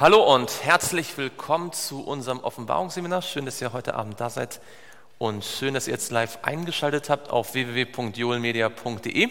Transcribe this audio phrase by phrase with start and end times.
[0.00, 3.20] Hallo und herzlich willkommen zu unserem Offenbarungsseminar.
[3.20, 4.58] Schön, dass ihr heute Abend da seid
[5.18, 9.28] und schön, dass ihr jetzt live eingeschaltet habt auf www.joelmedia.de.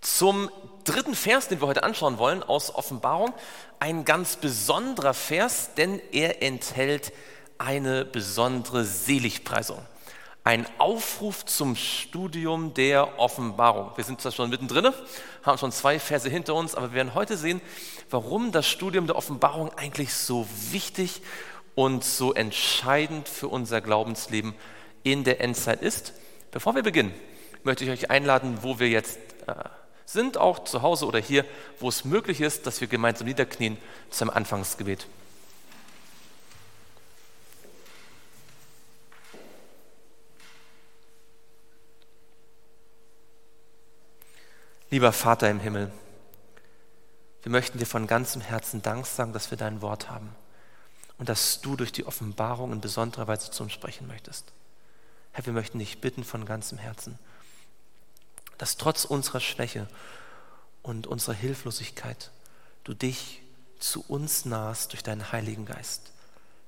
[0.00, 0.50] Zum
[0.84, 3.34] dritten Vers, den wir heute anschauen wollen aus Offenbarung,
[3.80, 7.12] ein ganz besonderer Vers, denn er enthält
[7.58, 9.84] eine besondere Seligpreisung.
[10.46, 13.92] Ein Aufruf zum Studium der Offenbarung.
[13.96, 14.92] Wir sind zwar schon mittendrin,
[15.42, 17.62] haben schon zwei Verse hinter uns, aber wir werden heute sehen,
[18.10, 21.22] warum das Studium der Offenbarung eigentlich so wichtig
[21.74, 24.54] und so entscheidend für unser Glaubensleben
[25.02, 26.12] in der Endzeit ist.
[26.50, 27.14] Bevor wir beginnen,
[27.62, 29.54] möchte ich euch einladen, wo wir jetzt äh,
[30.04, 31.46] sind, auch zu Hause oder hier,
[31.80, 33.78] wo es möglich ist, dass wir gemeinsam niederknien
[34.10, 35.06] zum Anfangsgebet.
[44.94, 45.90] Lieber Vater im Himmel,
[47.42, 50.32] wir möchten dir von ganzem Herzen Dank sagen, dass wir dein Wort haben
[51.18, 54.52] und dass du durch die Offenbarung in besonderer Weise zu uns sprechen möchtest.
[55.32, 57.18] Herr, wir möchten dich bitten von ganzem Herzen,
[58.56, 59.88] dass trotz unserer Schwäche
[60.84, 62.30] und unserer Hilflosigkeit
[62.84, 63.42] du dich
[63.80, 66.12] zu uns nahst durch deinen Heiligen Geist,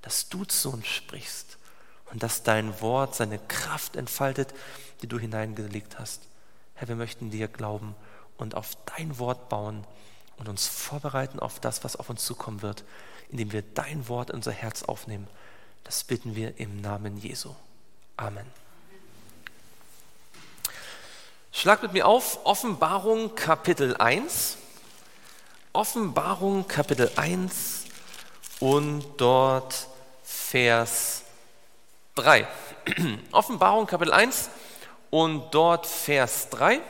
[0.03, 1.59] dass du zu uns sprichst
[2.11, 4.53] und dass dein Wort seine Kraft entfaltet,
[5.01, 6.23] die du hineingelegt hast.
[6.75, 7.95] Herr, wir möchten dir glauben
[8.39, 9.85] und auf dein Wort bauen
[10.39, 12.85] und uns vorbereiten auf das, was auf uns zukommen wird,
[13.31, 15.27] indem wir dein Wort in unser Herz aufnehmen.
[15.85, 17.55] Das bitten wir im Namen Jesu.
[18.17, 18.47] Amen.
[21.53, 24.59] Schlag mit mir auf Offenbarung Kapitel 1.
[25.73, 27.85] Offenbarung Kapitel 1
[28.61, 29.89] und dort
[30.23, 31.23] Vers
[32.17, 32.47] 3.
[33.33, 34.51] Offenbarung Kapitel 1
[35.11, 36.81] und dort Vers 3.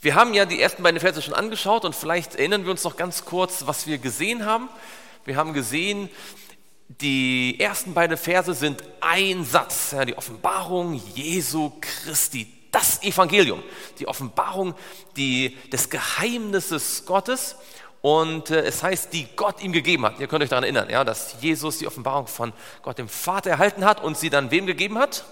[0.00, 2.96] Wir haben ja die ersten beiden Verse schon angeschaut und vielleicht erinnern wir uns noch
[2.96, 4.68] ganz kurz, was wir gesehen haben.
[5.24, 6.08] Wir haben gesehen,
[6.86, 13.60] die ersten beiden Verse sind ein Satz, ja, die Offenbarung Jesu Christi, das Evangelium,
[13.98, 14.74] die Offenbarung
[15.16, 17.56] die, des Geheimnisses Gottes.
[18.00, 20.20] Und äh, es heißt, die Gott ihm gegeben hat.
[20.20, 23.84] Ihr könnt euch daran erinnern, ja, dass Jesus die Offenbarung von Gott dem Vater erhalten
[23.84, 25.24] hat und sie dann wem gegeben hat?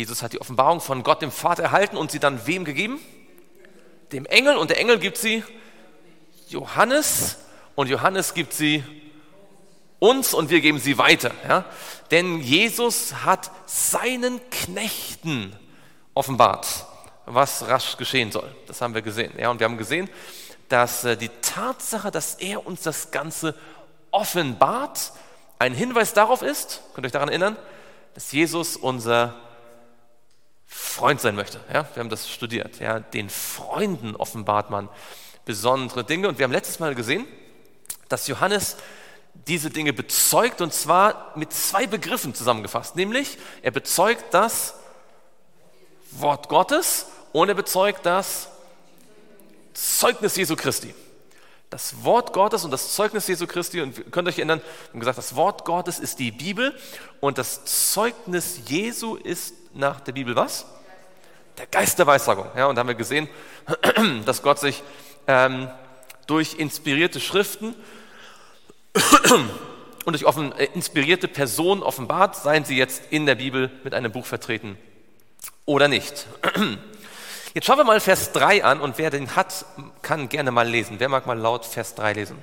[0.00, 2.98] Jesus hat die Offenbarung von Gott dem Vater erhalten und sie dann wem gegeben?
[4.12, 5.44] Dem Engel und der Engel gibt sie
[6.48, 7.36] Johannes
[7.74, 8.82] und Johannes gibt sie
[9.98, 11.32] uns und wir geben sie weiter.
[11.46, 11.66] Ja?
[12.10, 15.54] Denn Jesus hat seinen Knechten
[16.14, 16.86] offenbart,
[17.26, 18.50] was rasch geschehen soll.
[18.68, 19.34] Das haben wir gesehen.
[19.38, 19.50] Ja?
[19.50, 20.08] Und wir haben gesehen,
[20.70, 23.54] dass äh, die Tatsache, dass er uns das Ganze
[24.12, 25.12] offenbart,
[25.58, 27.58] ein Hinweis darauf ist, könnt ihr euch daran erinnern,
[28.14, 29.34] dass Jesus unser
[30.72, 31.58] Freund sein möchte.
[31.72, 32.78] Ja, wir haben das studiert.
[32.78, 34.88] Ja, den Freunden offenbart man
[35.44, 36.28] besondere Dinge.
[36.28, 37.26] Und wir haben letztes Mal gesehen,
[38.08, 38.76] dass Johannes
[39.48, 42.94] diese Dinge bezeugt und zwar mit zwei Begriffen zusammengefasst.
[42.94, 44.74] Nämlich, er bezeugt das
[46.12, 48.48] Wort Gottes und er bezeugt das
[49.74, 50.94] Zeugnis Jesu Christi.
[51.68, 55.00] Das Wort Gottes und das Zeugnis Jesu Christi, und ihr könnt euch erinnern, wir haben
[55.00, 56.76] gesagt, das Wort Gottes ist die Bibel
[57.20, 60.66] und das Zeugnis Jesu ist nach der Bibel was?
[61.58, 62.46] Der Geist der Weissagung.
[62.56, 63.28] Ja, und da haben wir gesehen,
[64.24, 64.82] dass Gott sich
[65.26, 65.68] ähm,
[66.26, 67.74] durch inspirierte Schriften
[70.04, 74.12] und durch offen, äh, inspirierte Personen offenbart, seien sie jetzt in der Bibel mit einem
[74.12, 74.78] Buch vertreten
[75.66, 76.26] oder nicht.
[77.52, 79.64] Jetzt schauen wir mal Vers 3 an und wer den hat,
[80.02, 81.00] kann gerne mal lesen.
[81.00, 82.38] Wer mag mal laut Vers 3 lesen?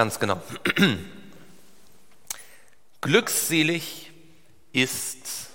[0.00, 0.40] Ganz genau.
[3.02, 4.10] Glückselig
[4.72, 5.50] ist,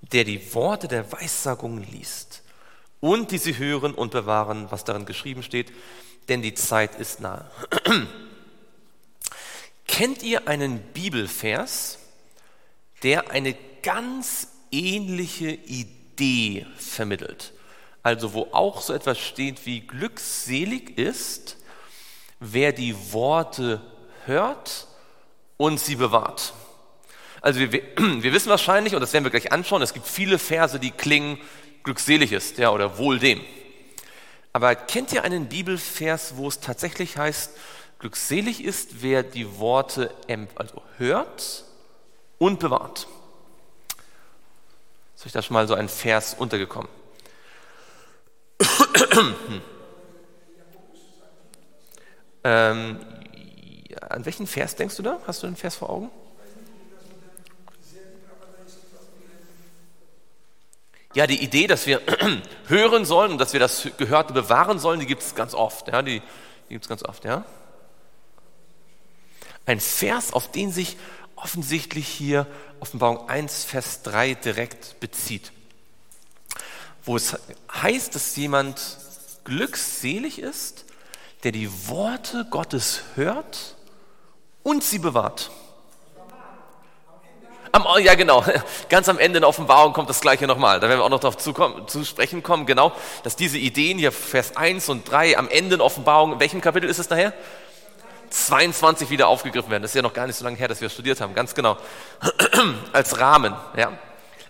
[0.00, 2.42] der die Worte der Weissagung liest
[2.98, 5.72] und die sie hören und bewahren, was darin geschrieben steht,
[6.28, 7.48] denn die Zeit ist nahe.
[9.86, 12.00] Kennt ihr einen Bibelvers,
[13.04, 13.54] der eine
[13.84, 17.52] ganz ähnliche Idee vermittelt?
[18.02, 21.56] Also wo auch so etwas steht wie glückselig ist,
[22.52, 23.80] wer die Worte
[24.26, 24.86] hört
[25.56, 26.52] und sie bewahrt.
[27.40, 30.78] Also wir, wir, wissen wahrscheinlich, und das werden wir gleich anschauen, es gibt viele Verse,
[30.78, 31.40] die klingen
[31.82, 33.40] glückselig ist, ja, oder wohl dem.
[34.52, 37.52] Aber kennt ihr einen Bibelvers, wo es tatsächlich heißt,
[37.98, 40.14] glückselig ist, wer die Worte
[40.54, 41.64] also hört
[42.38, 43.08] und bewahrt?
[45.16, 46.88] Ist euch da schon mal so ein Vers untergekommen?
[52.44, 52.98] Ähm,
[54.00, 55.18] an welchen Vers denkst du da?
[55.26, 56.10] Hast du den Vers vor Augen?
[61.14, 62.00] Ja, die Idee, dass wir
[62.66, 65.88] hören sollen und dass wir das Gehörte bewahren sollen, die gibt es ganz oft.
[65.88, 66.20] Ja, die
[66.68, 67.24] die gibt es ganz oft.
[67.24, 67.44] Ja?
[69.66, 70.96] Ein Vers, auf den sich
[71.36, 72.46] offensichtlich hier
[72.80, 75.52] Offenbarung 1, Vers 3 direkt bezieht.
[77.04, 77.36] Wo es
[77.72, 78.98] heißt, dass jemand
[79.44, 80.86] glückselig ist,
[81.44, 83.76] der die Worte Gottes hört
[84.62, 85.50] und sie bewahrt.
[87.70, 88.44] Am, ja, genau.
[88.88, 90.80] Ganz am Ende in Offenbarung kommt das Gleiche nochmal.
[90.80, 92.92] Da werden wir auch noch darauf zu, sprechen kommen, genau,
[93.24, 96.88] dass diese Ideen hier, Vers 1 und 3, am Ende in Offenbarung, in welchem Kapitel
[96.88, 97.32] ist es nachher?
[98.30, 99.82] 22 wieder aufgegriffen werden.
[99.82, 101.34] Das ist ja noch gar nicht so lange her, dass wir studiert haben.
[101.34, 101.76] Ganz genau.
[102.92, 103.92] Als Rahmen, ja.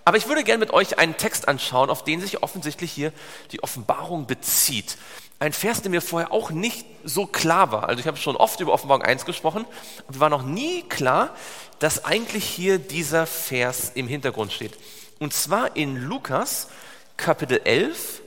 [0.05, 3.13] Aber ich würde gerne mit euch einen Text anschauen, auf den sich offensichtlich hier
[3.53, 4.99] die Offenbarung bezieht.
[5.39, 7.89] Ein Vers, der mir vorher auch nicht so klar war.
[7.89, 9.65] Also ich habe schon oft über Offenbarung 1 gesprochen,
[10.07, 11.35] aber war noch nie klar,
[11.79, 14.73] dass eigentlich hier dieser Vers im Hintergrund steht.
[15.19, 16.69] Und zwar in Lukas
[17.17, 18.21] Kapitel 11.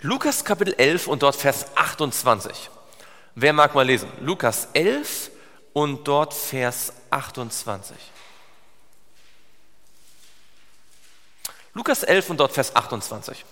[0.00, 2.70] Lukas Kapitel 11 und dort Vers 28.
[3.36, 4.08] Wer mag mal lesen?
[4.20, 5.30] Lukas 11
[5.72, 7.96] und dort Vers 28.
[11.74, 13.44] Lukas 11 und dort Vers 28.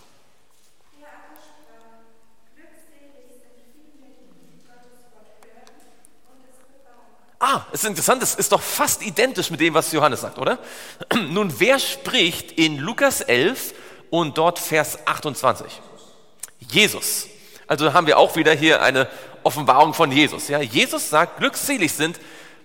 [7.45, 10.61] Ah, es ist interessant, es ist doch fast identisch mit dem, was Johannes sagt, oder?
[11.31, 13.75] Nun, wer spricht in Lukas 11
[14.11, 15.67] und dort Vers 28?
[16.61, 17.27] Jesus.
[17.67, 19.09] Also haben wir auch wieder hier eine
[19.43, 20.47] Offenbarung von Jesus.
[20.47, 22.21] Ja, Jesus sagt, glückselig sind,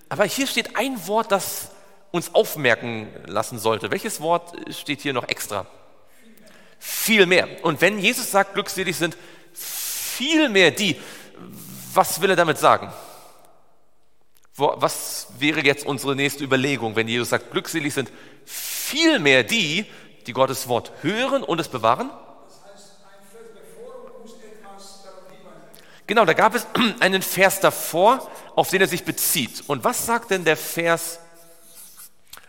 [0.10, 1.70] aber hier steht ein Wort, das
[2.18, 3.92] uns aufmerken lassen sollte.
[3.92, 5.66] Welches Wort steht hier noch extra?
[6.80, 7.48] Viel mehr.
[7.64, 9.18] Und wenn Jesus sagt, glückselig sind,
[9.54, 11.00] viel mehr die,
[11.94, 12.92] was will er damit sagen?
[14.56, 18.12] Was wäre jetzt unsere nächste Überlegung, wenn Jesus sagt, glückselig sind
[18.44, 19.86] vielmehr die,
[20.26, 22.10] die Gottes Wort hören und es bewahren?
[26.08, 26.66] Genau, da gab es
[27.00, 29.64] einen Vers davor, auf den er sich bezieht.
[29.68, 31.20] Und was sagt denn der Vers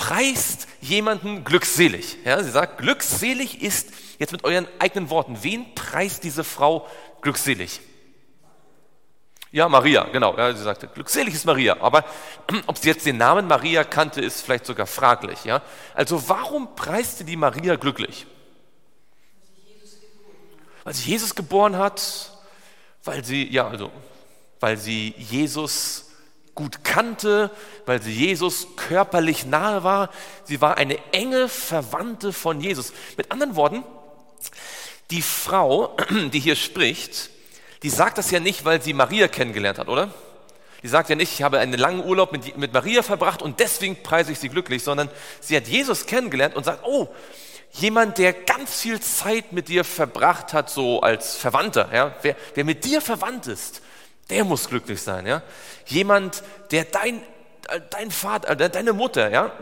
[0.00, 2.16] preist jemanden glückselig.
[2.24, 6.88] Ja, sie sagt, glückselig ist, jetzt mit euren eigenen Worten, wen preist diese Frau
[7.20, 7.82] glückselig?
[9.52, 10.34] Ja, Maria, genau.
[10.38, 11.76] Ja, sie sagte, glückselig ist Maria.
[11.80, 12.06] Aber
[12.66, 15.44] ob sie jetzt den Namen Maria kannte, ist vielleicht sogar fraglich.
[15.44, 15.60] Ja?
[15.92, 18.26] Also warum preiste die Maria glücklich?
[20.82, 22.30] Weil sie Jesus geboren hat,
[23.04, 23.90] weil sie, ja, also,
[24.60, 26.09] weil sie Jesus
[26.54, 27.50] gut kannte,
[27.86, 30.10] weil sie Jesus körperlich nahe war.
[30.44, 32.92] Sie war eine enge Verwandte von Jesus.
[33.16, 33.84] Mit anderen Worten,
[35.10, 35.96] die Frau,
[36.32, 37.30] die hier spricht,
[37.82, 40.12] die sagt das ja nicht, weil sie Maria kennengelernt hat, oder?
[40.82, 44.02] Die sagt ja nicht, ich habe einen langen Urlaub mit, mit Maria verbracht und deswegen
[44.02, 47.08] preise ich sie glücklich, sondern sie hat Jesus kennengelernt und sagt, oh,
[47.72, 52.64] jemand, der ganz viel Zeit mit dir verbracht hat, so als Verwandter, ja, wer, wer
[52.64, 53.82] mit dir verwandt ist,
[54.30, 55.42] der muss glücklich sein, ja.
[55.86, 57.20] Jemand, der dein,
[57.90, 59.52] dein Vater, äh, deine Mutter, ja,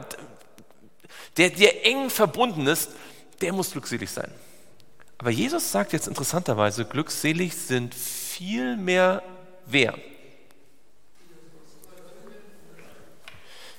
[1.37, 2.91] der dir eng verbunden ist,
[3.41, 4.31] der muss glückselig sein.
[5.19, 9.23] Aber Jesus sagt jetzt interessanterweise, glückselig sind viel mehr
[9.67, 9.95] wer?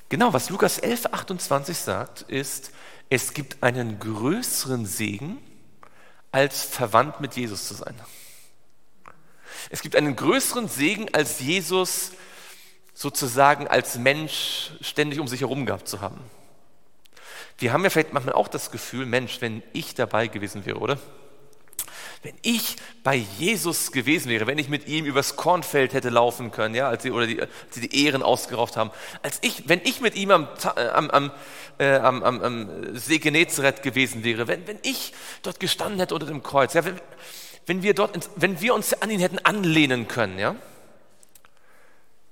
[0.10, 2.72] Genau, was Lukas 11, 28 sagt, ist,
[3.10, 5.38] es gibt einen größeren Segen,
[6.32, 7.96] als verwandt mit Jesus zu sein.
[9.70, 12.12] Es gibt einen größeren Segen, als Jesus
[12.94, 16.20] sozusagen als Mensch ständig um sich herum gehabt zu haben.
[17.58, 20.98] Wir haben ja vielleicht manchmal auch das Gefühl, Mensch, wenn ich dabei gewesen wäre, oder?
[22.22, 26.76] Wenn ich bei Jesus gewesen wäre, wenn ich mit ihm übers Kornfeld hätte laufen können,
[26.76, 28.92] ja, als sie, oder die, als sie die Ehren ausgerauft haben,
[29.24, 31.32] als ich, wenn ich mit ihm am, äh, am, am,
[31.78, 35.14] äh, am, am, am See Genezareth gewesen wäre, wenn, wenn ich
[35.44, 37.00] dort gestanden hätte unter dem Kreuz, ja, wenn,
[37.70, 40.40] wenn wir, dort, wenn wir uns an ihn hätten anlehnen können.
[40.40, 40.56] Ja?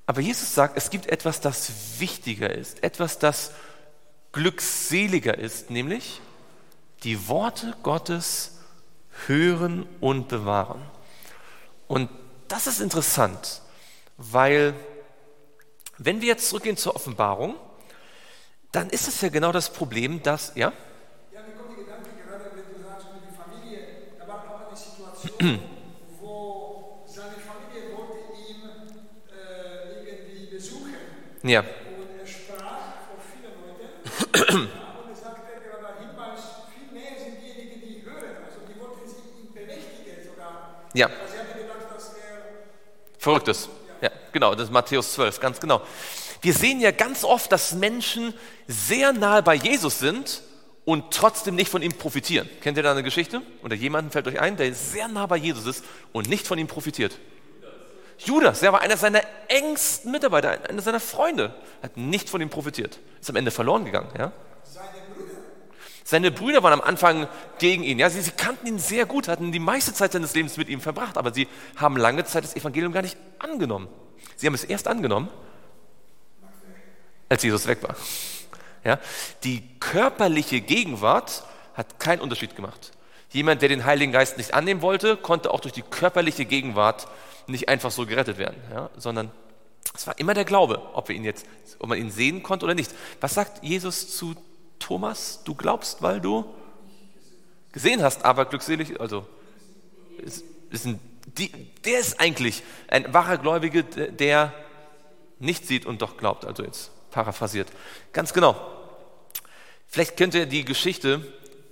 [0.08, 3.51] Aber Jesus sagt, es gibt etwas, das wichtiger ist, etwas, das
[4.32, 6.22] glückseliger ist, nämlich
[7.03, 8.58] die Worte Gottes
[9.27, 10.82] hören und bewahren.
[11.88, 12.10] Und
[12.48, 13.62] das ist interessant,
[14.17, 14.74] weil
[16.00, 17.56] wenn wir jetzt zurückgehen zur Offenbarung,
[18.72, 20.74] dann ist es ja genau das Problem, dass, ja
[21.48, 23.88] mir kommt der Gedanke gerade, wenn du sagst, mit der Familie,
[24.20, 25.26] da war auch eine Situation,
[26.20, 28.17] wo seine Familie wollte
[28.50, 28.62] ihn
[29.29, 30.96] äh, irgendwie besuchen.
[31.44, 31.60] Ja.
[31.62, 34.67] Und er sprach vor vielen Leuten.
[35.03, 36.41] und er sagte, gerade Hinweis,
[36.74, 38.44] viel mehr sind diejenigen, die hören.
[38.46, 40.86] Also die wollten sich ihn bemächtigen sogar.
[40.94, 41.08] Ja.
[41.08, 42.41] Also sie haben gedacht, dass er
[43.20, 43.70] Verrücktes.
[44.01, 45.82] Ja, genau, das ist Matthäus 12, ganz genau.
[46.41, 48.34] Wir sehen ja ganz oft, dass Menschen
[48.67, 50.41] sehr nahe bei Jesus sind
[50.88, 52.50] und trotzdem nicht von ihm profitieren.
[52.62, 53.41] Kennt ihr da eine Geschichte?
[53.62, 56.67] Oder jemanden fällt euch ein, der sehr nah bei Jesus ist und nicht von ihm
[56.67, 57.20] profitiert?
[58.20, 61.53] Judas, der war einer seiner engsten Mitarbeiter, einer seiner Freunde,
[61.84, 64.08] hat nicht von ihm profitiert, ist am Ende verloren gegangen.
[64.17, 64.32] Ja?
[66.06, 67.27] Seine Brüder waren am Anfang
[67.60, 68.00] gegen ihn.
[68.00, 70.79] Ja, sie, sie kannten ihn sehr gut, hatten die meiste Zeit seines Lebens mit ihm
[70.79, 73.89] verbracht, aber sie haben lange Zeit das Evangelium gar nicht angenommen.
[74.38, 75.27] Sie haben es erst angenommen,
[77.27, 77.98] als Jesus weg war.
[78.84, 79.00] Ja,
[79.43, 81.43] die körperliche Gegenwart
[81.74, 82.91] hat keinen Unterschied gemacht.
[83.31, 87.07] Jemand, der den Heiligen Geist nicht annehmen wollte, konnte auch durch die körperliche Gegenwart
[87.48, 89.31] nicht einfach so gerettet werden, ja, sondern
[89.96, 91.46] es war immer der Glaube, ob wir ihn jetzt,
[91.79, 92.91] ob man ihn sehen konnte oder nicht.
[93.22, 94.36] Was sagt Jesus zu
[94.79, 95.41] Thomas?
[95.43, 96.46] Du glaubst, weil du
[97.72, 99.25] gesehen hast, aber glückselig, also
[100.24, 101.00] ist, ist ein,
[101.38, 101.51] die,
[101.86, 104.53] der ist eigentlich ein wahrer Gläubige, der
[105.39, 106.46] nicht sieht und doch glaubt.
[106.46, 107.69] Also jetzt paraphrasiert.
[108.13, 108.55] Ganz genau.
[109.88, 111.19] Vielleicht kennt ihr die Geschichte,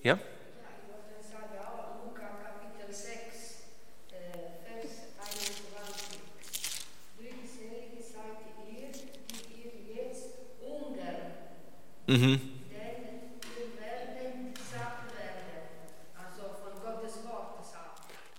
[0.01, 0.15] ja?
[0.15, 3.05] Das sagt ja auch Luca Kapitel 6,
[4.09, 4.89] Vers
[5.21, 6.19] 21.
[7.19, 8.89] Glückselig seid ihr,
[9.37, 11.15] die ihr jetzt hungern,
[12.07, 12.41] Mhm.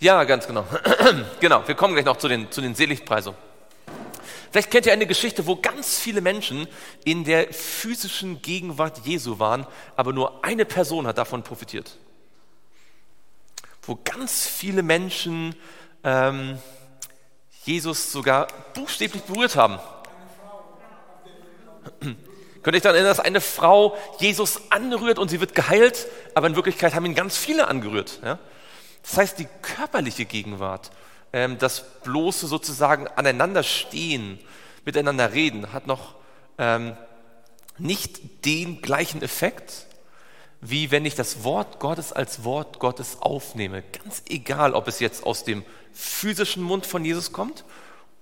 [0.01, 0.67] Ja, ganz genau.
[1.41, 3.39] genau, wir kommen gleich noch zu den, zu den Seligpreisungen.
[4.57, 6.67] Vielleicht kennt ihr eine Geschichte, wo ganz viele Menschen
[7.05, 11.99] in der physischen Gegenwart Jesu waren, aber nur eine Person hat davon profitiert.
[13.83, 15.55] Wo ganz viele Menschen
[16.05, 16.59] ähm,
[17.65, 19.79] Jesus sogar buchstäblich berührt haben.
[22.01, 22.17] Könnt
[22.65, 26.57] ihr euch daran erinnern, dass eine Frau Jesus anrührt und sie wird geheilt, aber in
[26.57, 28.21] Wirklichkeit haben ihn ganz viele angerührt.
[28.25, 28.39] Ja?
[29.03, 30.93] Das heißt, die körperliche Gegenwart,
[31.33, 34.39] das bloße sozusagen Aneinanderstehen,
[34.85, 36.15] miteinander reden, hat noch
[36.59, 36.97] ähm,
[37.79, 39.87] nicht den gleichen Effekt,
[40.61, 43.83] wie wenn ich das Wort Gottes als Wort Gottes aufnehme.
[43.83, 47.65] Ganz egal, ob es jetzt aus dem physischen Mund von Jesus kommt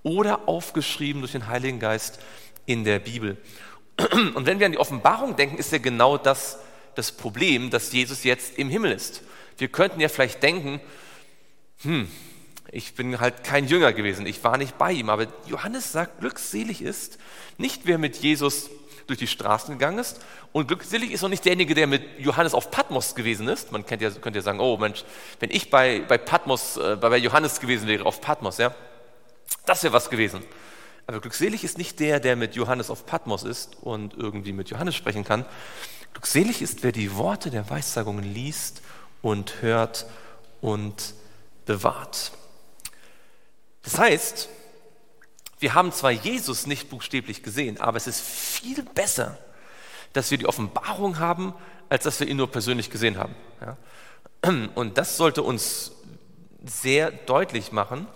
[0.03, 2.19] oder aufgeschrieben durch den Heiligen Geist
[2.67, 3.37] in der Bibel.
[4.35, 6.59] Und wenn wir an die Offenbarung denken, ist ja genau das
[6.95, 9.23] das Problem, dass Jesus jetzt im Himmel ist.
[9.59, 10.81] Wir könnten ja vielleicht denken,
[11.83, 12.09] hm,
[12.75, 16.83] ich bin halt kein Jünger gewesen, ich war nicht bei ihm, aber Johannes sagt, glückselig
[16.83, 17.19] ist
[17.57, 18.69] nicht wer mit Jesus
[19.07, 20.21] durch die Straßen gegangen ist
[20.53, 23.71] und glückselig ist auch nicht derjenige, der mit Johannes auf Patmos gewesen ist.
[23.71, 25.05] Man könnte ja, könnte ja sagen, oh Mensch,
[25.39, 28.75] wenn ich bei, bei Patmos, äh, bei Johannes gewesen wäre, auf Patmos, ja,
[29.67, 30.43] das wäre was gewesen.
[31.07, 34.97] Aber glückselig ist nicht der, der mit Johannes auf Patmos ist und irgendwie mit Johannes
[34.97, 35.45] sprechen kann.
[36.13, 38.83] Glückselig ist, wer die Worte der Weissagungen liest
[39.23, 40.07] und hört
[40.61, 41.15] und
[41.67, 42.33] bewahrt.
[43.85, 44.49] Das heißt,
[45.61, 49.39] wir haben zwar Jesus nicht buchstäblich gesehen, aber es ist viel besser,
[50.13, 51.55] dass wir die Offenbarung haben,
[51.89, 53.35] als dass wir ihn nur persönlich gesehen haben.
[53.61, 53.77] Ja?
[54.75, 55.93] Und das sollte uns
[56.65, 58.07] sehr deutlich machen,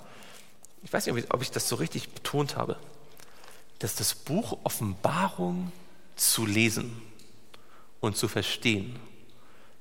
[0.82, 2.76] ich weiß nicht, ob ich das so richtig betont habe,
[3.78, 5.72] dass das Buch Offenbarung
[6.16, 7.02] zu lesen
[8.00, 8.98] und zu verstehen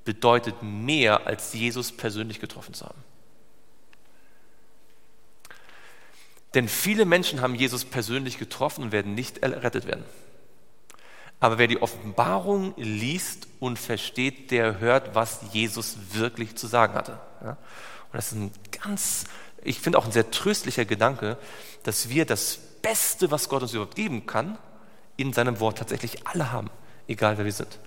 [0.05, 3.03] bedeutet mehr, als Jesus persönlich getroffen zu haben.
[6.57, 10.03] Denn viele Menschen haben Jesus persönlich getroffen und werden nicht errettet werden.
[11.39, 17.19] Aber wer die Offenbarung liest und versteht, der hört, was Jesus wirklich zu sagen hatte.
[17.41, 17.57] Und
[18.13, 19.25] das ist ein ganz,
[19.63, 21.37] ich finde auch ein sehr tröstlicher Gedanke,
[21.83, 24.57] dass wir das Beste, was Gott uns überhaupt geben kann,
[25.15, 26.71] in seinem Wort tatsächlich alle haben,
[27.07, 27.77] egal wer wir sind.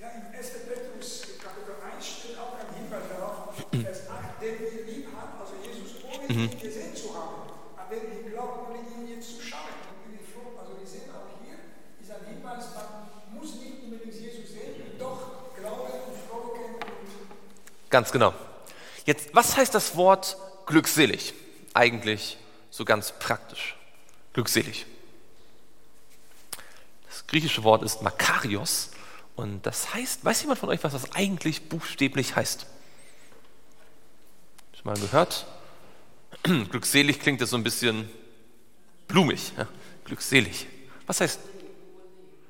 [0.00, 0.50] Ja, im 1.
[0.66, 6.00] Petrus Kapitel 1 steht auch ein Hinweis darauf, 8, den ihr lieb habt, also Jesus,
[6.08, 7.44] ohne ihn gesehen zu haben.
[7.76, 9.72] Aber wenn ihr glaubt, ohne ihn jetzt zu schauen.
[10.04, 11.54] Und wir froh- Also wir sehen auch hier,
[12.02, 17.08] ist ein Hinweis, man muss nicht unbedingt Jesus sehen, doch glauben und frohlocken und
[17.96, 18.34] Ganz genau.
[19.06, 20.36] Jetzt, was heißt das Wort
[20.66, 21.32] glückselig?
[21.72, 22.36] Eigentlich
[22.70, 23.74] so ganz praktisch.
[24.34, 24.84] Glückselig.
[27.08, 28.90] Das griechische Wort ist Makarios
[29.34, 32.66] und das heißt, weiß jemand von euch, was das eigentlich buchstäblich heißt?
[34.74, 35.46] Schon mal gehört?
[36.42, 38.10] Glückselig klingt das so ein bisschen
[39.08, 39.52] blumig.
[39.56, 39.66] Ja?
[40.04, 40.66] Glückselig.
[41.06, 41.40] Was heißt?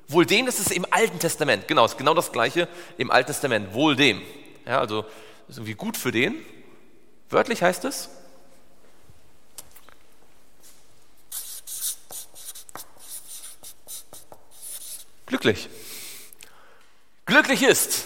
[0.09, 1.69] Wohl dem, das ist im Alten Testament.
[1.69, 3.73] Genau, ist genau das Gleiche im Alten Testament.
[3.73, 4.21] Wohl dem.
[4.67, 5.05] Ja, also
[5.47, 6.35] ist irgendwie gut für den.
[7.29, 8.09] Wörtlich heißt es.
[15.25, 15.69] Glücklich.
[17.25, 18.05] Glücklich ist.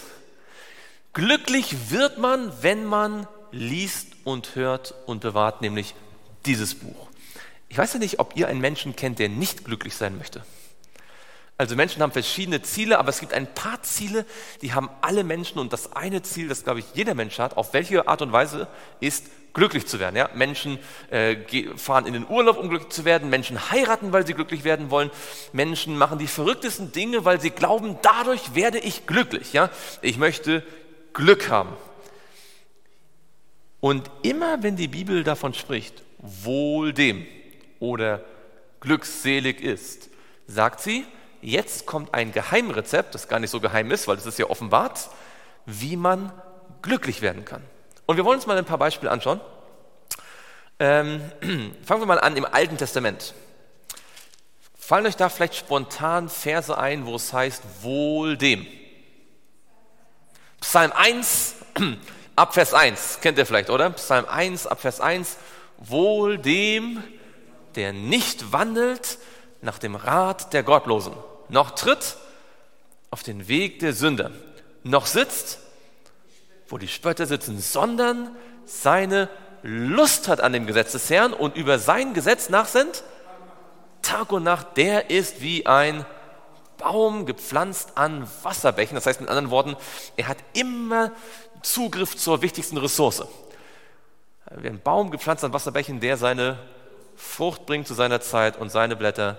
[1.13, 5.93] Glücklich wird man, wenn man liest und hört und bewahrt, nämlich
[6.45, 7.09] dieses Buch.
[7.69, 10.43] Ich weiß ja nicht, ob ihr einen Menschen kennt, der nicht glücklich sein möchte.
[11.61, 14.25] Also Menschen haben verschiedene Ziele, aber es gibt ein paar Ziele,
[14.63, 17.71] die haben alle Menschen und das eine Ziel, das glaube ich jeder Mensch hat, auf
[17.73, 18.67] welche Art und Weise
[18.99, 20.15] ist glücklich zu werden.
[20.15, 20.31] Ja?
[20.33, 20.79] Menschen
[21.11, 21.35] äh,
[21.75, 23.29] fahren in den Urlaub, um glücklich zu werden.
[23.29, 25.11] Menschen heiraten, weil sie glücklich werden wollen.
[25.53, 29.53] Menschen machen die verrücktesten Dinge, weil sie glauben, dadurch werde ich glücklich.
[29.53, 29.69] Ja?
[30.01, 30.63] Ich möchte
[31.13, 31.77] Glück haben.
[33.81, 37.23] Und immer wenn die Bibel davon spricht, wohl dem
[37.79, 38.23] oder
[38.79, 40.09] glückselig ist,
[40.47, 41.05] sagt sie,
[41.41, 45.09] jetzt kommt ein Geheimrezept, das gar nicht so geheim ist, weil es ist ja offenbart,
[45.65, 46.31] wie man
[46.81, 47.63] glücklich werden kann.
[48.05, 49.39] Und wir wollen uns mal ein paar Beispiele anschauen.
[50.79, 51.21] Ähm,
[51.85, 53.33] fangen wir mal an im Alten Testament.
[54.77, 58.67] Fallen euch da vielleicht spontan Verse ein, wo es heißt, wohl dem?
[60.59, 61.55] Psalm 1,
[62.35, 63.89] ab Vers 1, kennt ihr vielleicht, oder?
[63.91, 65.37] Psalm 1, ab Vers 1,
[65.77, 67.03] wohl dem,
[67.75, 69.17] der nicht wandelt
[69.61, 71.13] nach dem Rat der Gottlosen,
[71.51, 72.15] noch tritt
[73.11, 74.31] auf den Weg der Sünder,
[74.83, 75.59] noch sitzt,
[76.67, 78.35] wo die Spötter sitzen, sondern
[78.65, 79.29] seine
[79.61, 83.03] Lust hat an dem Gesetz des Herrn und über sein Gesetz nachsinnt,
[84.01, 86.05] Tag und Nacht, der ist wie ein
[86.77, 88.95] Baum gepflanzt an Wasserbächen.
[88.95, 89.75] Das heißt mit anderen Worten,
[90.17, 91.11] er hat immer
[91.61, 93.23] Zugriff zur wichtigsten Ressource.
[94.55, 96.57] Wie ein Baum gepflanzt an Wasserbächen, der seine
[97.15, 99.37] Frucht bringt zu seiner Zeit und seine Blätter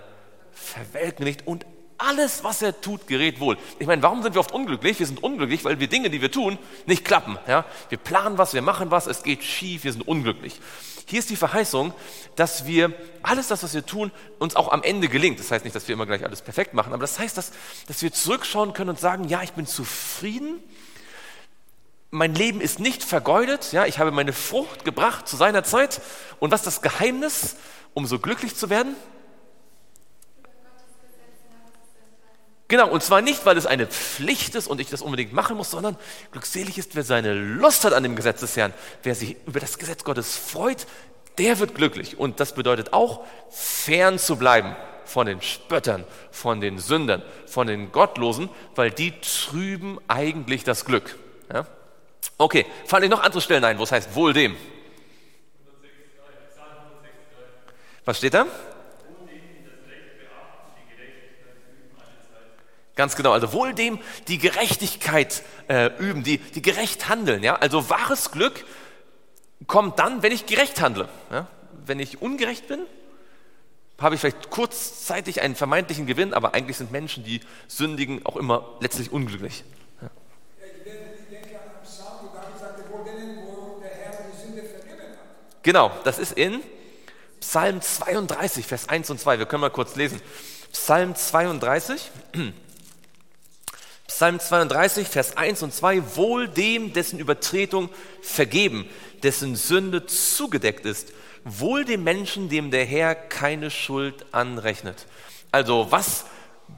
[0.52, 1.66] verwelken nicht und
[2.08, 3.56] alles, was er tut, gerät wohl.
[3.78, 4.98] Ich meine, warum sind wir oft unglücklich?
[4.98, 7.38] Wir sind unglücklich, weil wir Dinge, die wir tun, nicht klappen.
[7.46, 7.64] Ja?
[7.88, 10.60] Wir planen was, wir machen was, es geht schief, wir sind unglücklich.
[11.06, 11.92] Hier ist die Verheißung,
[12.36, 15.38] dass wir alles das, was wir tun, uns auch am Ende gelingt.
[15.38, 17.52] Das heißt nicht, dass wir immer gleich alles perfekt machen, aber das heißt, dass,
[17.86, 20.62] dass wir zurückschauen können und sagen, ja, ich bin zufrieden.
[22.10, 23.72] Mein Leben ist nicht vergeudet.
[23.72, 26.00] Ja, ich habe meine Frucht gebracht zu seiner Zeit.
[26.40, 27.56] Und was ist das Geheimnis,
[27.94, 28.96] um so glücklich zu werden?
[32.72, 35.72] Genau, und zwar nicht, weil es eine Pflicht ist und ich das unbedingt machen muss,
[35.72, 35.94] sondern
[36.30, 38.72] glückselig ist, wer seine Lust hat an dem Gesetz des Herrn.
[39.02, 40.86] Wer sich über das Gesetz Gottes freut,
[41.36, 42.18] der wird glücklich.
[42.18, 47.92] Und das bedeutet auch, fern zu bleiben von den Spöttern, von den Sündern, von den
[47.92, 51.18] Gottlosen, weil die trüben eigentlich das Glück.
[51.52, 51.66] Ja?
[52.38, 54.56] Okay, fallen noch andere Stellen ein, wo es heißt, wohl dem.
[58.06, 58.46] Was steht da?
[63.02, 67.42] Ganz genau, also wohl dem die Gerechtigkeit äh, üben, die, die gerecht handeln.
[67.42, 67.56] Ja?
[67.56, 68.64] Also wahres Glück
[69.66, 71.08] kommt dann, wenn ich gerecht handle.
[71.28, 71.48] Ja?
[71.84, 72.86] Wenn ich ungerecht bin,
[73.98, 78.68] habe ich vielleicht kurzzeitig einen vermeintlichen Gewinn, aber eigentlich sind Menschen, die sündigen, auch immer
[78.78, 79.64] letztlich unglücklich.
[85.64, 86.60] Genau, das ist in
[87.40, 89.40] Psalm 32, Vers 1 und 2.
[89.40, 90.22] Wir können mal kurz lesen.
[90.70, 92.08] Psalm 32.
[94.14, 97.88] Psalm 32, Vers 1 und 2, wohl dem, dessen Übertretung
[98.20, 98.86] vergeben,
[99.22, 105.06] dessen Sünde zugedeckt ist, wohl dem Menschen, dem der Herr keine Schuld anrechnet.
[105.50, 106.26] Also was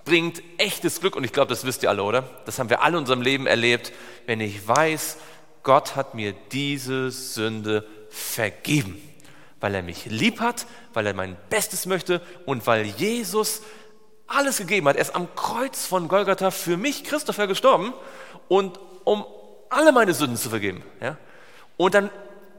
[0.04, 1.16] bringt echtes Glück?
[1.16, 2.22] Und ich glaube, das wisst ihr alle, oder?
[2.46, 3.92] Das haben wir alle in unserem Leben erlebt,
[4.26, 5.16] wenn ich weiß,
[5.64, 9.02] Gott hat mir diese Sünde vergeben,
[9.58, 13.60] weil er mich lieb hat, weil er mein Bestes möchte und weil Jesus
[14.26, 14.96] alles gegeben hat.
[14.96, 17.92] Er ist am Kreuz von Golgatha für mich, Christopher, gestorben
[18.48, 19.24] und um
[19.70, 20.82] alle meine Sünden zu vergeben.
[21.00, 21.16] Ja?
[21.76, 22.10] Und dann,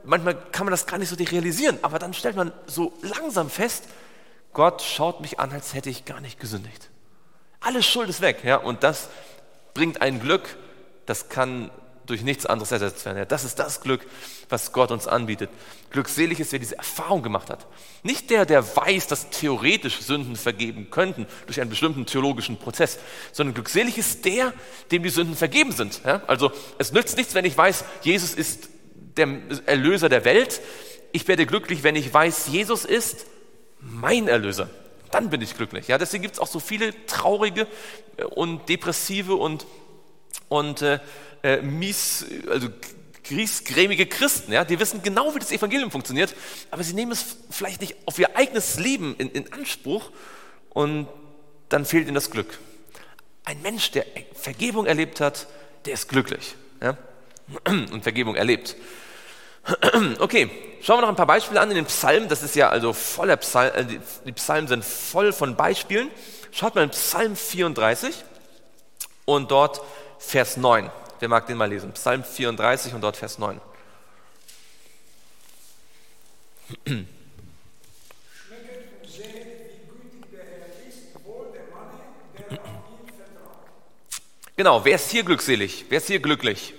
[0.04, 3.86] manchmal kann man das gar nicht so realisieren, aber dann stellt man so langsam fest,
[4.54, 6.90] Gott schaut mich an, als hätte ich gar nicht gesündigt.
[7.60, 8.44] Alle Schuld ist weg.
[8.44, 8.58] Ja?
[8.58, 9.10] Und das
[9.74, 10.58] bringt ein Glück,
[11.06, 11.72] das kann
[12.06, 13.26] durch nichts anderes ersetzt werden.
[13.28, 14.06] Das ist das Glück,
[14.50, 15.50] was Gott uns anbietet.
[15.92, 17.66] Glückselig ist, wer diese Erfahrung gemacht hat.
[18.04, 23.00] Nicht der, der weiß, dass theoretisch Sünden vergeben könnten durch einen bestimmten theologischen Prozess,
[23.32, 24.54] sondern glückselig ist der,
[24.92, 26.02] dem die Sünden vergeben sind.
[26.28, 28.70] Also es nützt nichts, wenn ich weiß, Jesus ist
[29.18, 29.28] der
[29.66, 30.62] Erlöser der Welt.
[31.12, 33.26] Ich werde glücklich, wenn ich weiß, Jesus ist
[33.80, 34.70] mein Erlöser.
[35.12, 35.88] Dann bin ich glücklich.
[35.88, 37.68] Ja, deswegen gibt es auch so viele traurige
[38.32, 39.66] und depressive und,
[40.50, 41.00] und äh,
[41.46, 42.70] äh, mies, also
[43.24, 46.36] griesgrämige Christen, ja, die wissen genau, wie das Evangelium funktioniert,
[46.72, 50.12] aber sie nehmen es vielleicht nicht auf ihr eigenes Leben in, in Anspruch
[50.70, 51.08] und
[51.70, 52.60] dann fehlt ihnen das Glück.
[53.44, 55.48] Ein Mensch, der Vergebung erlebt hat,
[55.86, 56.56] der ist glücklich.
[56.82, 56.98] Ja?
[57.68, 58.76] Und Vergebung erlebt.
[60.20, 60.50] Okay,
[60.82, 62.30] schauen wir noch ein paar Beispiele an in den Psalmen.
[62.30, 63.86] Das ist ja also voller Psalm, äh,
[64.26, 66.12] die Psalmen sind voll von Beispielen.
[66.52, 68.24] Schaut mal in Psalm 34
[69.26, 69.82] und dort
[70.20, 70.92] Vers 9.
[71.20, 71.94] Wer mag den mal lesen?
[71.94, 73.62] Psalm 34 und dort Vers 9.
[76.68, 77.06] Schmecket
[79.02, 81.90] und seht, wie gütig der Herr ist, wohl der Mann,
[82.50, 83.60] der auf ihn vertraut.
[84.58, 85.86] Genau, wer ist hier glückselig?
[85.90, 86.74] Wer ist hier glücklich?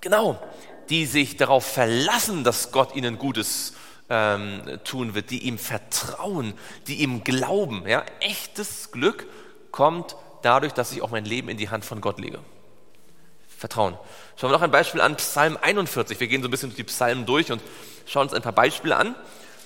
[0.00, 0.42] Genau,
[0.88, 3.74] die sich darauf verlassen, dass Gott ihnen Gutes
[4.10, 6.54] ähm, tun wird, die ihm vertrauen,
[6.86, 7.86] die ihm glauben.
[7.86, 8.04] Ja?
[8.20, 9.26] Echtes Glück
[9.70, 12.40] kommt dadurch, dass ich auch mein Leben in die Hand von Gott lege.
[13.60, 13.94] Vertrauen.
[14.36, 16.18] Schauen wir noch ein Beispiel an, Psalm 41.
[16.18, 17.60] Wir gehen so ein bisschen durch die Psalmen durch und
[18.06, 19.14] schauen uns ein paar Beispiele an,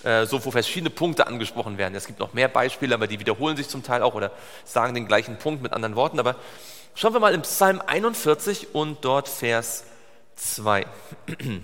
[0.02, 1.94] äh, so wo verschiedene Punkte angesprochen werden.
[1.94, 4.32] Es gibt noch mehr Beispiele, aber die wiederholen sich zum Teil auch oder
[4.64, 6.18] sagen den gleichen Punkt mit anderen Worten.
[6.18, 6.34] Aber
[6.96, 9.84] schauen wir mal im Psalm 41 und dort Vers
[10.34, 10.86] 2.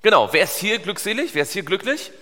[0.00, 1.34] Genau, wer ist hier glückselig?
[1.34, 2.12] Wer ist hier glücklich?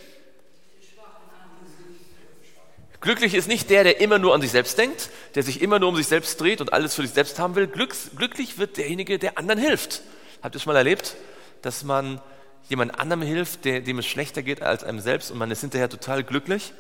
[3.01, 5.91] Glücklich ist nicht der, der immer nur an sich selbst denkt, der sich immer nur
[5.91, 7.67] um sich selbst dreht und alles für sich selbst haben will.
[7.67, 10.03] Glücks, glücklich wird derjenige, der anderen hilft.
[10.43, 11.17] Habt ihr schon mal erlebt,
[11.63, 12.21] dass man
[12.69, 15.89] jemand anderem hilft, der, dem es schlechter geht als einem selbst und man ist hinterher
[15.89, 16.73] total glücklich?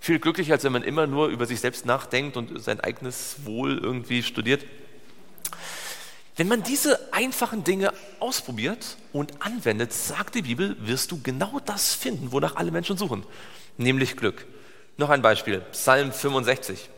[0.00, 3.78] Viel glücklicher, als wenn man immer nur über sich selbst nachdenkt und sein eigenes Wohl
[3.78, 4.64] irgendwie studiert.
[6.36, 11.94] Wenn man diese einfachen Dinge ausprobiert und anwendet, sagt die Bibel, wirst du genau das
[11.94, 13.24] finden, wonach alle Menschen suchen,
[13.76, 14.46] nämlich Glück.
[14.98, 16.90] Noch ein Beispiel, Psalm 65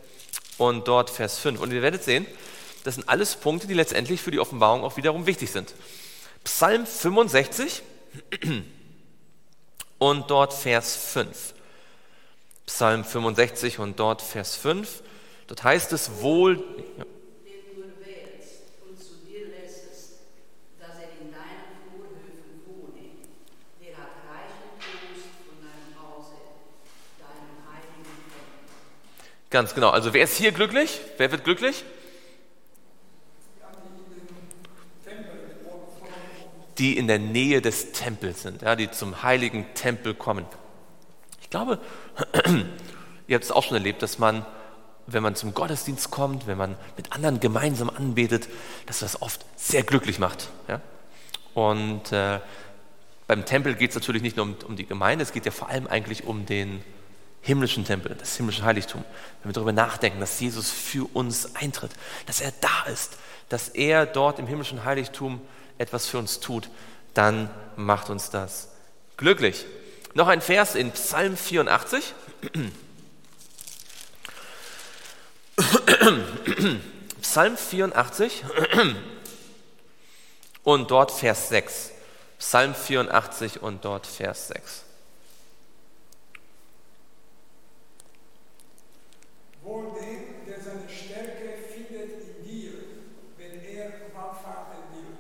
[0.59, 1.61] und dort Vers 5.
[1.61, 2.27] Und ihr werdet sehen,
[2.83, 5.73] das sind alles Punkte, die letztendlich für die Offenbarung auch wiederum wichtig sind.
[6.43, 7.83] Psalm 65
[9.99, 11.55] und dort Vers 5.
[12.67, 15.03] Psalm 65 und dort Vers 5.
[15.49, 16.57] Dort heißt es wohl.
[16.97, 17.05] Ja.
[17.45, 20.23] den du wählst und zu dir lässest,
[20.79, 23.27] dass er in deinen Vorhöfen wohne.
[23.83, 26.39] Der hat reichen Trost von deinem Hause,
[27.19, 28.47] deinem heiligen Tempel.
[29.51, 29.91] Ganz genau.
[29.91, 31.01] Also wer ist hier glücklich?
[31.19, 31.85] Wer wird glücklich?
[36.79, 40.47] Die in der Nähe des Tempels sind, ja, die zum heiligen Tempel kommen.
[41.43, 41.79] Ich glaube,
[43.27, 44.47] ihr habt es auch schon erlebt, dass man,
[45.07, 48.49] wenn man zum Gottesdienst kommt, wenn man mit anderen gemeinsam anbetet,
[48.87, 50.49] dass das oft sehr glücklich macht.
[50.69, 50.81] Ja?
[51.53, 52.39] Und äh,
[53.27, 55.69] beim Tempel geht es natürlich nicht nur um, um die Gemeinde, es geht ja vor
[55.69, 56.83] allem eigentlich um den
[57.43, 59.05] himmlischen Tempel, das himmlische Heiligtum.
[59.43, 61.93] Wenn wir darüber nachdenken, dass Jesus für uns eintritt,
[62.27, 63.17] dass er da ist,
[63.49, 65.41] dass er dort im himmlischen Heiligtum
[65.79, 66.69] etwas für uns tut,
[67.15, 68.69] dann macht uns das
[69.17, 69.65] glücklich.
[70.15, 72.15] Noch ein Vers in Psalm 84.
[77.21, 78.45] Psalm 84
[80.65, 81.91] und dort Vers 6.
[82.39, 84.85] Psalm 84 und dort Vers 6.
[89.63, 92.73] Wohl dem, der seine Stärke findet in dir,
[93.37, 95.19] wenn er wallfahrten will.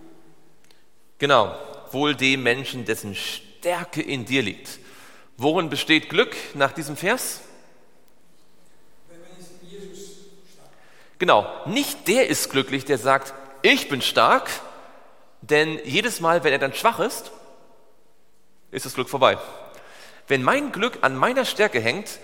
[1.20, 1.54] Genau,
[1.92, 4.78] wohl dem Menschen, dessen Stärke in dir liegt.
[5.36, 7.42] Worin besteht Glück nach diesem Vers?
[11.18, 14.48] Genau, nicht der ist glücklich, der sagt, ich bin stark,
[15.42, 17.30] denn jedes Mal, wenn er dann schwach ist,
[18.70, 19.36] ist das Glück vorbei.
[20.26, 22.18] Wenn mein Glück an meiner Stärke hängt,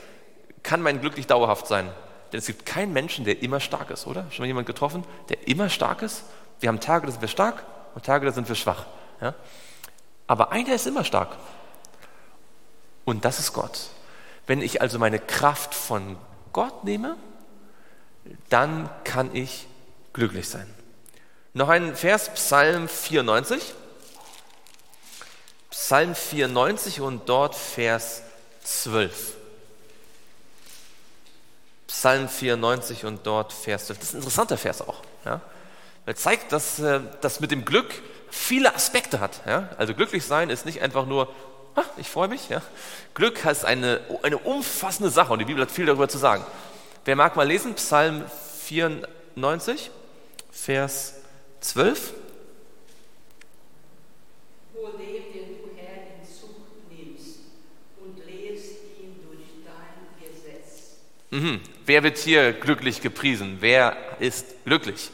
[0.62, 1.92] kann mein Glück nicht dauerhaft sein.
[2.32, 4.26] Denn es gibt keinen Menschen, der immer stark ist, oder?
[4.30, 6.24] Schon mal jemand getroffen, der immer stark ist?
[6.60, 7.62] Wir haben Tage, da sind wir stark
[7.96, 8.84] und Tage, da sind wir schwach.
[9.22, 9.32] Ja?
[10.26, 11.34] Aber einer ist immer stark.
[13.06, 13.88] Und das ist Gott.
[14.46, 16.18] Wenn ich also meine Kraft von
[16.52, 17.16] Gott nehme,
[18.50, 19.66] dann kann ich
[20.12, 20.66] glücklich sein.
[21.54, 23.72] Noch ein Vers, Psalm 94.
[25.70, 28.20] Psalm 94 und dort Vers
[28.62, 29.36] 12.
[31.86, 33.98] Psalm 94 und dort Vers 12.
[33.98, 35.00] Das ist ein interessanter Vers auch.
[35.24, 35.40] Ja?
[36.06, 37.92] Er zeigt, dass äh, das mit dem Glück
[38.30, 39.40] viele Aspekte hat.
[39.44, 39.70] Ja?
[39.76, 41.34] Also glücklich sein ist nicht einfach nur,
[41.74, 42.48] ah, ich freue mich.
[42.48, 42.62] Ja?
[43.14, 46.44] Glück ist eine, eine umfassende Sache und die Bibel hat viel darüber zu sagen.
[47.04, 47.74] Wer mag mal lesen?
[47.74, 48.24] Psalm
[48.62, 49.90] 94,
[50.52, 51.14] Vers
[51.60, 52.12] 12.
[54.74, 57.40] Wohl dem, den du Herr in Zucht nimmst
[58.00, 60.98] und lehrst ihn durch dein Gesetz.
[61.30, 61.60] Mhm.
[61.84, 63.56] Wer wird hier glücklich gepriesen?
[63.60, 65.10] Wer ist glücklich?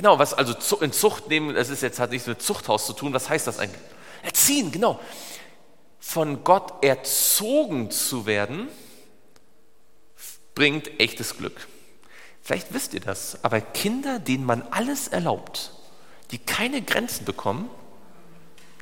[0.00, 3.12] Genau, was also in Zucht nehmen, das ist jetzt hat nichts mit Zuchthaus zu tun.
[3.12, 3.82] Was heißt das eigentlich?
[4.22, 4.98] Erziehen, genau.
[5.98, 8.68] Von Gott erzogen zu werden,
[10.54, 11.68] bringt echtes Glück.
[12.40, 15.72] Vielleicht wisst ihr das, aber Kinder, denen man alles erlaubt,
[16.30, 17.68] die keine Grenzen bekommen,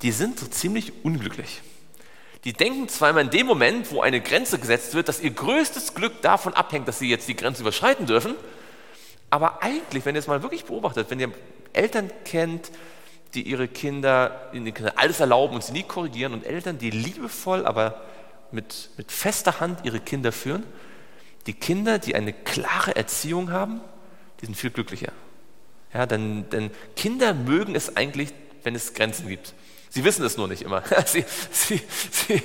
[0.03, 1.63] die sind so ziemlich unglücklich.
[2.45, 6.23] Die denken immer in dem Moment, wo eine Grenze gesetzt wird, dass ihr größtes Glück
[6.23, 8.37] davon abhängt, dass sie jetzt die Grenze überschreiten dürfen,
[9.31, 11.33] aber eigentlich, wenn ihr es mal wirklich beobachtet, wenn ihr
[11.73, 12.71] Eltern kennt,
[13.35, 18.01] die ihre Kinder, ihnen alles erlauben und sie nie korrigieren und Eltern, die liebevoll, aber
[18.53, 20.65] mit, mit fester Hand ihre Kinder führen,
[21.47, 23.81] die Kinder, die eine klare Erziehung haben,
[24.41, 25.13] die sind viel glücklicher.
[25.93, 28.31] Ja, denn, denn Kinder mögen es eigentlich,
[28.63, 29.55] wenn es Grenzen gibt.
[29.91, 30.83] Sie wissen es nur nicht immer.
[31.07, 32.43] Sie, sie, sie,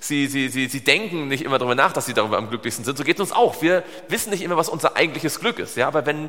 [0.00, 2.96] sie, sie, sie, sie denken nicht immer darüber nach, dass sie darüber am glücklichsten sind.
[2.96, 3.62] So geht es uns auch.
[3.62, 5.76] Wir wissen nicht immer, was unser eigentliches Glück ist.
[5.76, 5.88] Ja?
[5.88, 6.28] Aber wenn,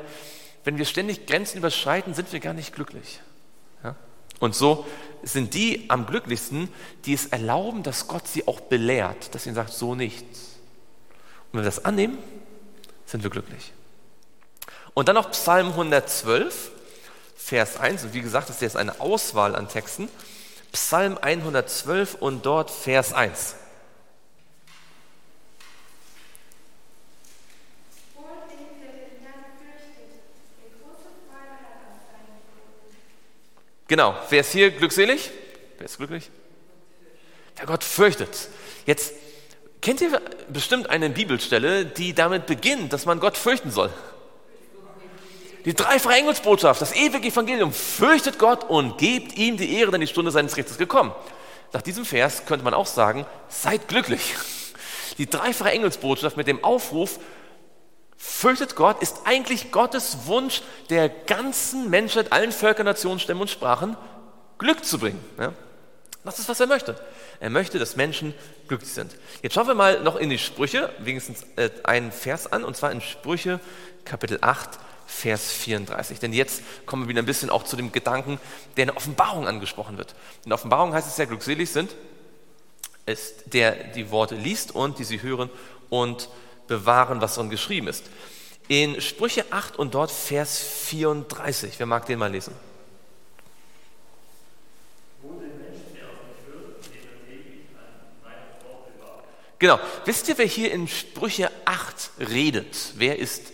[0.63, 3.21] wenn wir ständig Grenzen überschreiten, sind wir gar nicht glücklich.
[3.84, 3.95] Ja?
[4.39, 4.86] Und so
[5.23, 6.69] sind die am glücklichsten,
[7.05, 10.25] die es erlauben, dass Gott sie auch belehrt, dass ihnen sagt, so nicht.
[10.25, 12.17] Und wenn wir das annehmen,
[13.05, 13.73] sind wir glücklich.
[14.93, 16.71] Und dann noch Psalm 112,
[17.36, 18.03] Vers 1.
[18.03, 20.10] Und wie gesagt, das ist jetzt eine Auswahl an Texten.
[20.71, 23.55] Psalm 112 und dort Vers 1.
[33.89, 35.32] Genau, wer ist hier glückselig?
[35.79, 36.29] Wer ist glücklich?
[37.55, 38.49] Wer Gott fürchtet.
[38.86, 39.13] Jetzt
[39.82, 43.91] kennt ihr bestimmt eine Bibelstelle, die damit beginnt, dass man Gott fürchten soll.
[45.65, 50.07] Die dreifache Engelsbotschaft, das ewige Evangelium, fürchtet Gott und gebt ihm die Ehre, denn die
[50.07, 51.13] Stunde seines Richters gekommen.
[51.73, 54.35] Nach diesem Vers könnte man auch sagen, seid glücklich.
[55.17, 57.19] Die dreifache Engelsbotschaft mit dem Aufruf,
[58.17, 63.97] fürchtet Gott, ist eigentlich Gottes Wunsch der ganzen Menschheit, allen Völkern, Nationen, Stämmen und Sprachen,
[64.57, 65.23] Glück zu bringen.
[66.23, 66.99] Das ist, was er möchte.
[67.39, 68.33] Er möchte, dass Menschen
[68.67, 69.15] glücklich sind.
[69.41, 72.91] Jetzt schauen wir mal noch in die Sprüche, wenigstens äh, einen Vers an, und zwar
[72.91, 73.59] in Sprüche
[74.03, 74.69] Kapitel 8,
[75.09, 76.19] Vers 34.
[76.19, 78.39] Denn jetzt kommen wir wieder ein bisschen auch zu dem Gedanken,
[78.77, 80.13] der in der Offenbarung angesprochen wird.
[80.43, 81.95] In der Offenbarung heißt es ja, glückselig sind,
[83.05, 85.49] ist der die Worte liest und die sie hören
[85.89, 86.29] und
[86.67, 88.05] bewahren, was darin geschrieben ist.
[88.67, 91.73] In Sprüche 8 und dort Vers 34.
[91.79, 92.53] Wer mag den mal lesen?
[99.57, 99.79] Genau.
[100.05, 102.93] Wisst ihr, wer hier in Sprüche 8 redet?
[102.95, 103.51] Wer ist,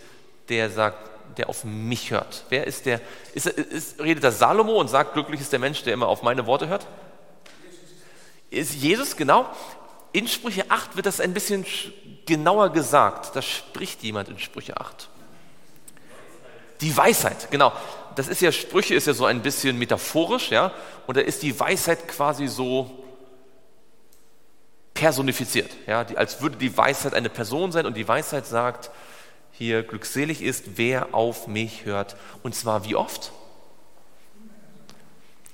[0.50, 2.46] der sagt, der auf mich hört?
[2.50, 3.02] Wer ist der?
[3.34, 6.46] Ist, ist, redet der Salomo und sagt, glücklich ist der Mensch, der immer auf meine
[6.46, 6.88] Worte hört?
[8.50, 9.46] Ist Jesus, genau.
[10.12, 11.66] In Sprüche 8 wird das ein bisschen
[12.26, 13.36] genauer gesagt.
[13.36, 15.10] Da spricht jemand in Sprüche 8.
[16.82, 17.74] Die Weisheit, genau.
[18.16, 20.72] Das ist ja, Sprüche ist ja so ein bisschen metaphorisch, ja.
[21.06, 23.04] Und da ist die Weisheit quasi so
[24.94, 26.04] personifiziert, ja.
[26.04, 28.92] Die, als würde die Weisheit eine Person sein und die Weisheit sagt,
[29.58, 32.16] hier glückselig ist, wer auf mich hört.
[32.44, 33.32] Und zwar wie oft?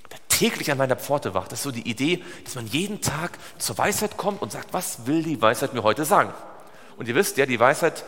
[0.10, 1.52] Wer täglich an meiner Pforte wacht.
[1.52, 5.06] Das ist so die Idee, dass man jeden Tag zur Weisheit kommt und sagt, was
[5.06, 6.34] will die Weisheit mir heute sagen?
[6.98, 8.04] Und ihr wisst ja, die Weisheit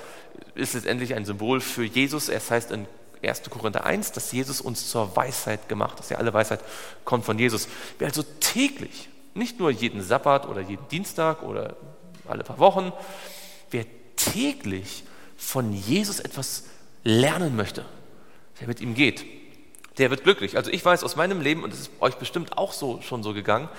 [0.56, 2.30] ist letztendlich ein Symbol für Jesus.
[2.30, 2.88] Es heißt in
[3.24, 3.44] 1.
[3.50, 6.10] Korinther 1, dass Jesus uns zur Weisheit gemacht hat.
[6.10, 6.60] Ja, alle Weisheit
[7.06, 7.68] kommt von Jesus.
[8.00, 11.76] Wer also täglich, nicht nur jeden Sabbat oder jeden Dienstag oder
[12.28, 12.92] alle paar Wochen,
[13.72, 15.04] wer täglich
[15.44, 16.64] von Jesus etwas
[17.04, 17.86] lernen möchte,
[18.60, 19.26] der mit ihm geht,
[19.98, 20.56] der wird glücklich.
[20.56, 23.34] Also ich weiß aus meinem Leben, und es ist euch bestimmt auch so schon so
[23.34, 23.70] gegangen,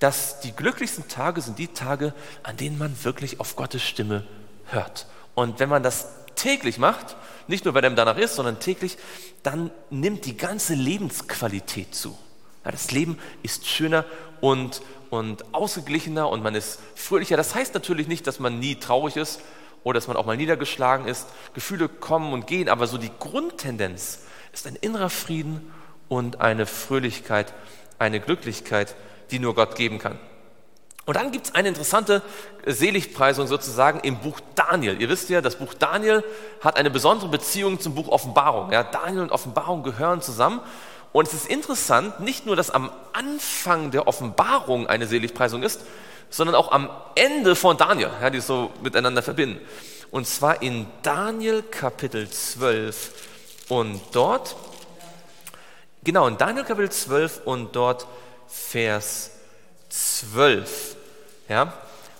[0.00, 4.26] dass die glücklichsten Tage sind die Tage, an denen man wirklich auf Gottes Stimme
[4.66, 5.06] hört.
[5.34, 7.16] Und wenn man das täglich macht,
[7.46, 8.98] nicht nur, weil einem danach ist, sondern täglich,
[9.42, 12.18] dann nimmt die ganze Lebensqualität zu.
[12.64, 14.04] Ja, das Leben ist schöner
[14.40, 17.36] und, und ausgeglichener und man ist fröhlicher.
[17.36, 19.40] Das heißt natürlich nicht, dass man nie traurig ist
[19.86, 21.28] oder dass man auch mal niedergeschlagen ist.
[21.54, 24.22] Gefühle kommen und gehen, aber so die Grundtendenz
[24.52, 25.72] ist ein innerer Frieden
[26.08, 27.54] und eine Fröhlichkeit,
[28.00, 28.96] eine Glücklichkeit,
[29.30, 30.18] die nur Gott geben kann.
[31.04, 32.22] Und dann gibt es eine interessante
[32.66, 35.00] Seligpreisung sozusagen im Buch Daniel.
[35.00, 36.24] Ihr wisst ja, das Buch Daniel
[36.60, 38.72] hat eine besondere Beziehung zum Buch Offenbarung.
[38.72, 40.62] Ja, Daniel und Offenbarung gehören zusammen.
[41.12, 45.82] Und es ist interessant, nicht nur, dass am Anfang der Offenbarung eine Seligpreisung ist,
[46.30, 49.60] sondern auch am Ende von Daniel, ja, die so miteinander verbinden.
[50.10, 53.12] Und zwar in Daniel Kapitel 12
[53.68, 54.56] und dort,
[56.04, 58.06] genau, in Daniel Kapitel 12 und dort
[58.48, 59.30] Vers
[59.88, 60.96] 12.
[61.48, 61.72] Ja,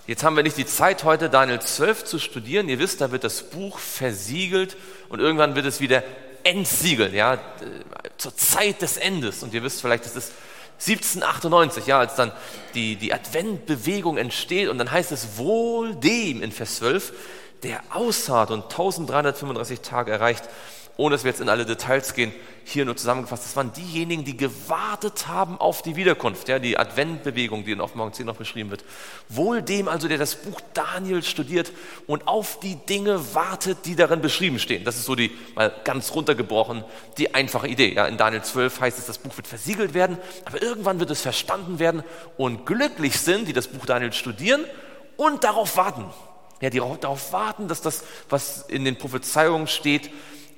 [0.06, 2.68] Jetzt haben wir nicht die Zeit heute, Daniel 12 zu studieren.
[2.68, 4.76] Ihr wisst, da wird das Buch versiegelt
[5.08, 6.04] und irgendwann wird es wieder
[6.44, 7.38] entsiegelt, ja,
[8.16, 9.42] zur Zeit des Endes.
[9.42, 10.32] Und ihr wisst vielleicht, das ist
[10.78, 12.32] 1798, ja, als dann
[12.74, 17.12] die, die Adventbewegung entsteht und dann heißt es wohl dem in Vers 12,
[17.62, 20.44] der ausharrt und 1335 Tage erreicht,
[20.96, 22.32] ohne dass wir jetzt in alle Details gehen,
[22.64, 27.64] hier nur zusammengefasst, das waren diejenigen, die gewartet haben auf die Wiederkunft, ja, die Adventbewegung,
[27.64, 28.84] die in Offenbarung 10 noch beschrieben wird.
[29.28, 31.70] Wohl dem also, der das Buch Daniel studiert
[32.06, 34.84] und auf die Dinge wartet, die darin beschrieben stehen.
[34.84, 36.82] Das ist so die, mal ganz runtergebrochen,
[37.18, 37.94] die einfache Idee.
[37.94, 41.20] Ja, in Daniel 12 heißt es, das Buch wird versiegelt werden, aber irgendwann wird es
[41.20, 42.02] verstanden werden
[42.36, 44.64] und glücklich sind, die das Buch Daniel studieren
[45.16, 46.06] und darauf warten.
[46.60, 50.10] Ja, die darauf warten, dass das, was in den Prophezeiungen steht,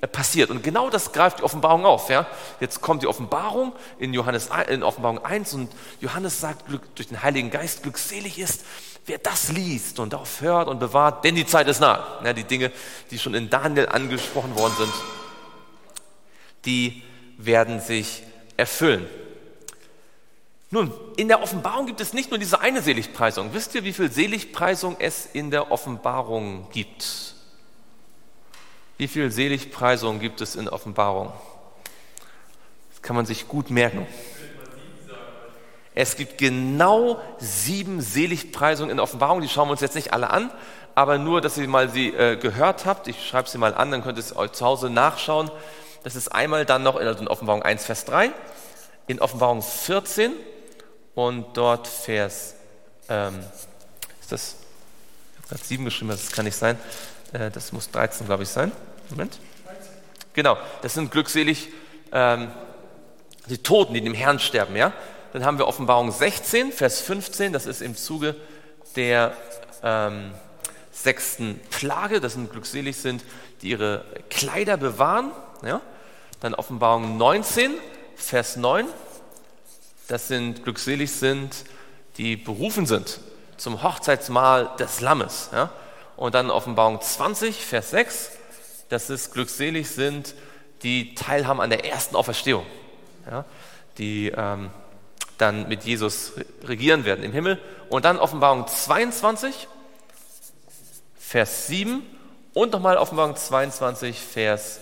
[0.07, 0.49] passiert.
[0.49, 2.09] Und genau das greift die Offenbarung auf.
[2.09, 2.25] Ja?
[2.59, 7.49] Jetzt kommt die Offenbarung in, Johannes, in Offenbarung 1 und Johannes sagt durch den Heiligen
[7.49, 8.65] Geist, glückselig ist,
[9.05, 12.03] wer das liest und darauf hört und bewahrt, denn die Zeit ist nahe.
[12.23, 12.71] Ja, die Dinge,
[13.11, 14.93] die schon in Daniel angesprochen worden sind,
[16.65, 17.03] die
[17.37, 18.23] werden sich
[18.57, 19.07] erfüllen.
[20.71, 23.53] Nun, in der Offenbarung gibt es nicht nur diese eine Seligpreisung.
[23.53, 27.33] Wisst ihr, wie viel Seligpreisung es in der Offenbarung gibt?
[28.99, 31.31] Wie viel Seligpreisung gibt es in Offenbarung?
[32.91, 34.05] Das kann man sich gut merken.
[35.95, 39.39] Es gibt genau sieben Seligpreisungen in Offenbarung.
[39.39, 40.51] Die schauen wir uns jetzt nicht alle an,
[40.95, 43.07] aber nur, dass ihr mal sie äh, gehört habt.
[43.07, 45.49] Ich schreibe sie mal an, dann könnt ihr es euch zu Hause nachschauen.
[46.03, 48.33] Das ist einmal dann noch in, also in Offenbarung 1, Vers 3,
[49.07, 50.33] in Offenbarung 14
[51.15, 52.55] und dort Vers,
[53.07, 53.39] ähm,
[54.19, 54.55] ist das,
[55.31, 56.77] ich habe gerade 7 geschrieben, das kann nicht sein,
[57.31, 58.73] äh, das muss 13, glaube ich, sein.
[59.09, 59.39] Moment.
[60.33, 61.69] Genau, das sind glückselig
[62.11, 62.51] ähm,
[63.47, 64.75] die Toten, die dem Herrn sterben.
[64.75, 64.93] Ja?
[65.33, 68.35] Dann haben wir Offenbarung 16, Vers 15, das ist im Zuge
[68.95, 69.35] der
[69.83, 70.31] ähm,
[70.91, 73.23] sechsten Plage, das sind glückselig sind,
[73.61, 75.31] die ihre Kleider bewahren.
[75.63, 75.81] Ja?
[76.39, 77.73] Dann Offenbarung 19,
[78.15, 78.85] Vers 9,
[80.07, 81.65] das sind glückselig sind,
[82.17, 83.19] die berufen sind
[83.57, 85.49] zum Hochzeitsmahl des Lammes.
[85.51, 85.71] Ja?
[86.15, 88.31] Und dann Offenbarung 20, Vers 6,
[88.89, 90.33] dass es glückselig sind,
[90.83, 92.65] die teilhaben an der ersten Auferstehung,
[93.29, 93.45] ja,
[93.97, 94.69] die ähm,
[95.37, 97.59] dann mit Jesus regieren werden im Himmel.
[97.89, 99.67] Und dann Offenbarung 22,
[101.17, 102.03] Vers 7
[102.53, 104.79] und nochmal Offenbarung 22, Vers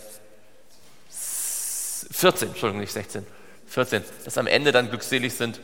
[1.10, 3.26] 14, Entschuldigung, nicht 16,
[3.67, 5.60] 14, dass am Ende dann glückselig sind.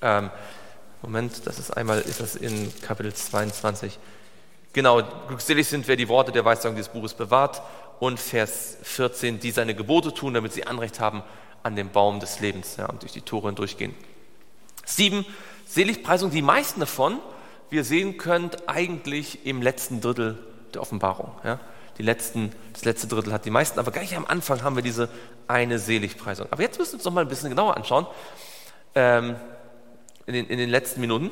[0.00, 0.30] Ähm,
[1.02, 3.98] Moment, das ist einmal, ist das in Kapitel 22,
[4.72, 7.62] Genau, glückselig sind, wer die Worte der Weissagung dieses Buches bewahrt.
[8.00, 11.22] Und Vers 14, die seine Gebote tun, damit sie Anrecht haben
[11.62, 13.94] an dem Baum des Lebens ja, und durch die Tore hindurchgehen.
[14.84, 15.24] Sieben,
[15.66, 17.18] Seligpreisung, die meisten davon,
[17.70, 20.38] wie ihr sehen könnt, eigentlich im letzten Drittel
[20.74, 21.32] der Offenbarung.
[21.44, 21.60] Ja.
[21.98, 25.08] Die letzten, das letzte Drittel hat die meisten, aber gleich am Anfang haben wir diese
[25.46, 26.48] eine Seligpreisung.
[26.50, 28.06] Aber jetzt müssen wir uns noch mal ein bisschen genauer anschauen,
[28.94, 29.36] ähm,
[30.26, 31.30] in, den, in den letzten Minuten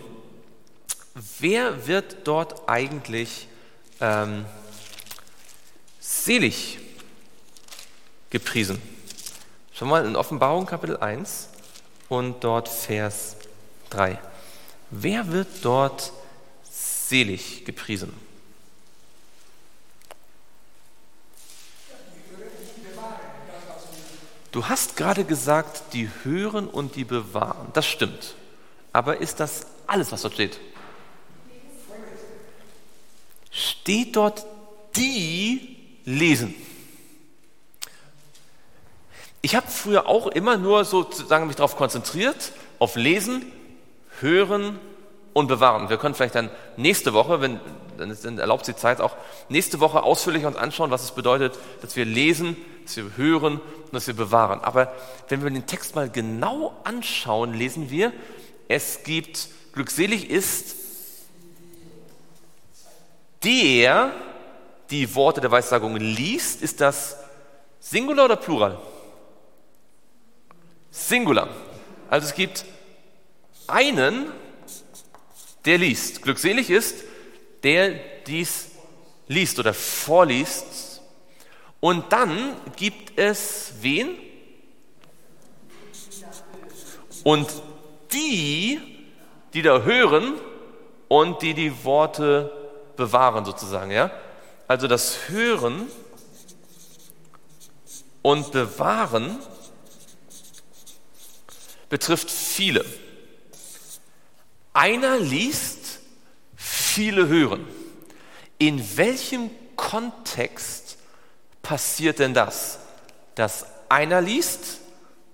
[1.14, 3.48] wer wird dort eigentlich
[4.00, 4.44] ähm,
[5.98, 6.78] selig
[8.30, 8.80] gepriesen?
[9.72, 11.48] Schon mal in Offenbarung Kapitel 1
[12.08, 13.36] und dort Vers
[13.90, 14.18] 3.
[14.90, 16.12] Wer wird dort
[16.62, 18.12] selig gepriesen?
[24.52, 27.68] Du hast gerade gesagt, die hören und die bewahren.
[27.72, 28.34] Das stimmt.
[28.92, 30.58] Aber ist das alles, was dort steht?
[33.50, 34.44] Steht dort,
[34.96, 36.54] die lesen.
[39.42, 43.50] Ich habe früher auch immer nur sozusagen mich darauf konzentriert, auf Lesen,
[44.20, 44.78] Hören
[45.32, 45.88] und Bewahren.
[45.88, 47.60] Wir können vielleicht dann nächste Woche, wenn
[47.96, 49.16] dann erlaubt die Zeit auch,
[49.48, 53.92] nächste Woche ausführlich uns anschauen, was es bedeutet, dass wir lesen, dass wir hören und
[53.92, 54.60] dass wir bewahren.
[54.60, 54.92] Aber
[55.28, 58.12] wenn wir den Text mal genau anschauen, lesen wir,
[58.68, 60.76] es gibt, glückselig ist,
[63.42, 64.12] der
[64.90, 67.16] die Worte der Weissagung liest, ist das
[67.78, 68.78] Singular oder Plural?
[70.90, 71.48] Singular.
[72.08, 72.64] Also es gibt
[73.66, 74.26] einen,
[75.64, 76.22] der liest.
[76.22, 77.04] Glückselig ist,
[77.62, 77.94] der
[78.26, 78.72] dies
[79.28, 81.02] liest oder vorliest.
[81.78, 84.16] Und dann gibt es wen?
[87.22, 87.48] Und
[88.12, 88.80] die,
[89.54, 90.34] die da hören
[91.08, 92.59] und die die Worte
[93.00, 94.12] bewahren sozusagen, ja?
[94.68, 95.88] Also das Hören
[98.22, 99.38] und Bewahren
[101.88, 102.84] betrifft viele.
[104.72, 105.98] Einer liest,
[106.54, 107.66] viele hören.
[108.58, 110.98] In welchem Kontext
[111.62, 112.78] passiert denn das,
[113.34, 114.78] dass einer liest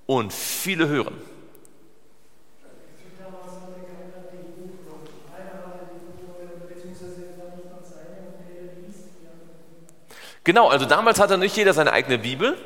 [0.06, 1.20] und viele hören?
[10.46, 12.56] Genau, also damals hatte nicht jeder seine eigene Bibel,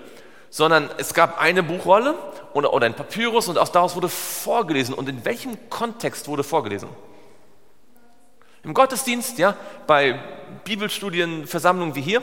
[0.50, 2.14] sondern es gab eine Buchrolle
[2.52, 4.92] oder, oder ein Papyrus und aus daraus wurde vorgelesen.
[4.92, 6.90] Und in welchem Kontext wurde vorgelesen?
[8.64, 9.56] Im Gottesdienst, ja,
[9.86, 10.20] bei
[10.64, 12.20] Bibelstudien, Versammlungen wie hier.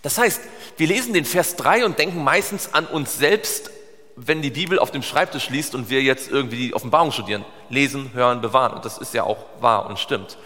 [0.00, 0.40] Das heißt,
[0.78, 3.70] wir lesen den Vers 3 und denken meistens an uns selbst,
[4.16, 7.44] wenn die Bibel auf dem Schreibtisch liest und wir jetzt irgendwie die Offenbarung studieren.
[7.68, 8.72] Lesen, hören, bewahren.
[8.72, 10.38] Und das ist ja auch wahr und stimmt.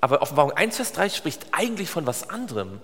[0.00, 2.80] Aber Offenbarung 1, Vers 3 spricht eigentlich von was anderem.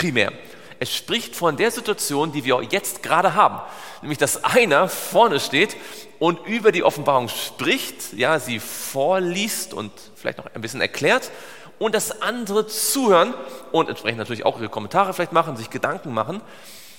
[0.00, 0.32] Primär.
[0.78, 3.60] Es spricht von der Situation, die wir jetzt gerade haben.
[4.00, 5.76] Nämlich, dass einer vorne steht
[6.18, 11.30] und über die Offenbarung spricht, ja, sie vorliest und vielleicht noch ein bisschen erklärt
[11.78, 13.34] und dass andere zuhören
[13.72, 16.40] und entsprechend natürlich auch ihre Kommentare vielleicht machen, sich Gedanken machen.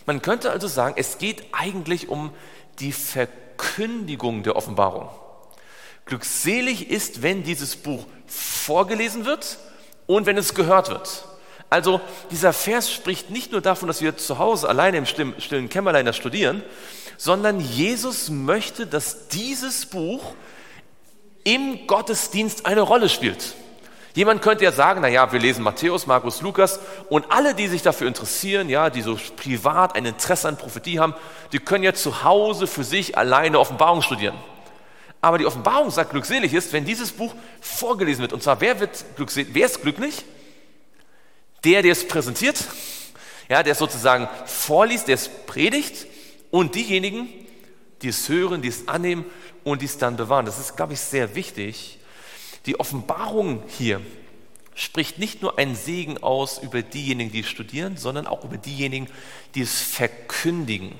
[0.06, 2.32] Man könnte also sagen, es geht eigentlich um
[2.78, 5.10] die Verkündigung der Offenbarung.
[6.06, 9.58] Glückselig ist, wenn dieses Buch vorgelesen wird
[10.06, 11.26] und wenn es gehört wird.
[11.72, 12.01] Also
[12.32, 16.17] dieser Vers spricht nicht nur davon, dass wir zu Hause alleine im stillen Kämmerlein das
[16.17, 16.63] studieren,
[17.15, 20.34] sondern Jesus möchte, dass dieses Buch
[21.45, 23.55] im Gottesdienst eine Rolle spielt.
[24.15, 27.82] Jemand könnte ja sagen, na ja, wir lesen Matthäus, Markus, Lukas und alle, die sich
[27.82, 31.15] dafür interessieren, ja, die so privat ein Interesse an Prophetie haben,
[31.53, 34.36] die können ja zu Hause für sich alleine Offenbarung studieren.
[35.22, 38.34] Aber die Offenbarung sagt, glückselig ist, wenn dieses Buch vorgelesen wird.
[38.34, 40.26] Und zwar, wer wird glückselig, wer ist glücklich?
[41.64, 42.64] Der, der es präsentiert,
[43.49, 46.07] ja, der es sozusagen vorliest, der es predigt
[46.49, 47.30] und diejenigen,
[48.01, 49.26] die es hören, die es annehmen
[49.64, 50.45] und die es dann bewahren.
[50.45, 51.99] Das ist, glaube ich, sehr wichtig.
[52.66, 54.01] Die Offenbarung hier
[54.74, 59.07] spricht nicht nur einen Segen aus über diejenigen, die studieren, sondern auch über diejenigen,
[59.53, 60.95] die es verkündigen.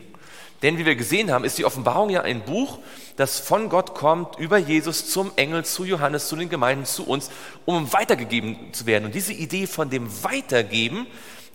[0.62, 2.80] Denn wie wir gesehen haben, ist die Offenbarung ja ein Buch,
[3.16, 7.32] das von Gott kommt, über Jesus zum Engel, zu Johannes, zu den Gemeinden, zu uns,
[7.66, 9.05] um weitergegeben zu werden.
[9.05, 11.07] Und diese Idee von dem Weitergeben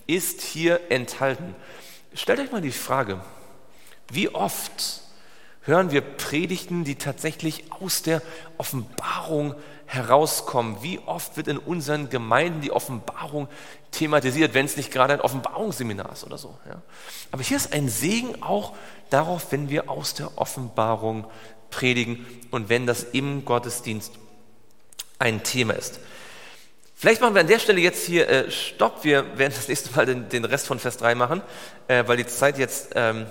[0.07, 1.55] ist hier enthalten.
[2.13, 3.21] Stellt euch mal die Frage,
[4.11, 5.01] wie oft
[5.61, 8.21] hören wir Predigten, die tatsächlich aus der
[8.57, 9.55] Offenbarung
[9.87, 10.77] herauskommen?
[10.81, 13.47] Wie oft wird in unseren Gemeinden die Offenbarung
[13.91, 16.55] thematisiert, wenn es nicht gerade ein Offenbarungsseminar ist oder so?
[16.67, 16.81] Ja?
[17.31, 18.73] Aber hier ist ein Segen auch
[19.09, 21.25] darauf, wenn wir aus der Offenbarung
[21.69, 24.13] predigen und wenn das im Gottesdienst
[25.19, 25.99] ein Thema ist.
[26.95, 29.03] Vielleicht machen wir an der Stelle jetzt hier äh, Stopp.
[29.03, 31.41] Wir werden das nächste Mal den, den Rest von Vers 3 machen,
[31.87, 33.27] äh, weil die Zeit jetzt ähm,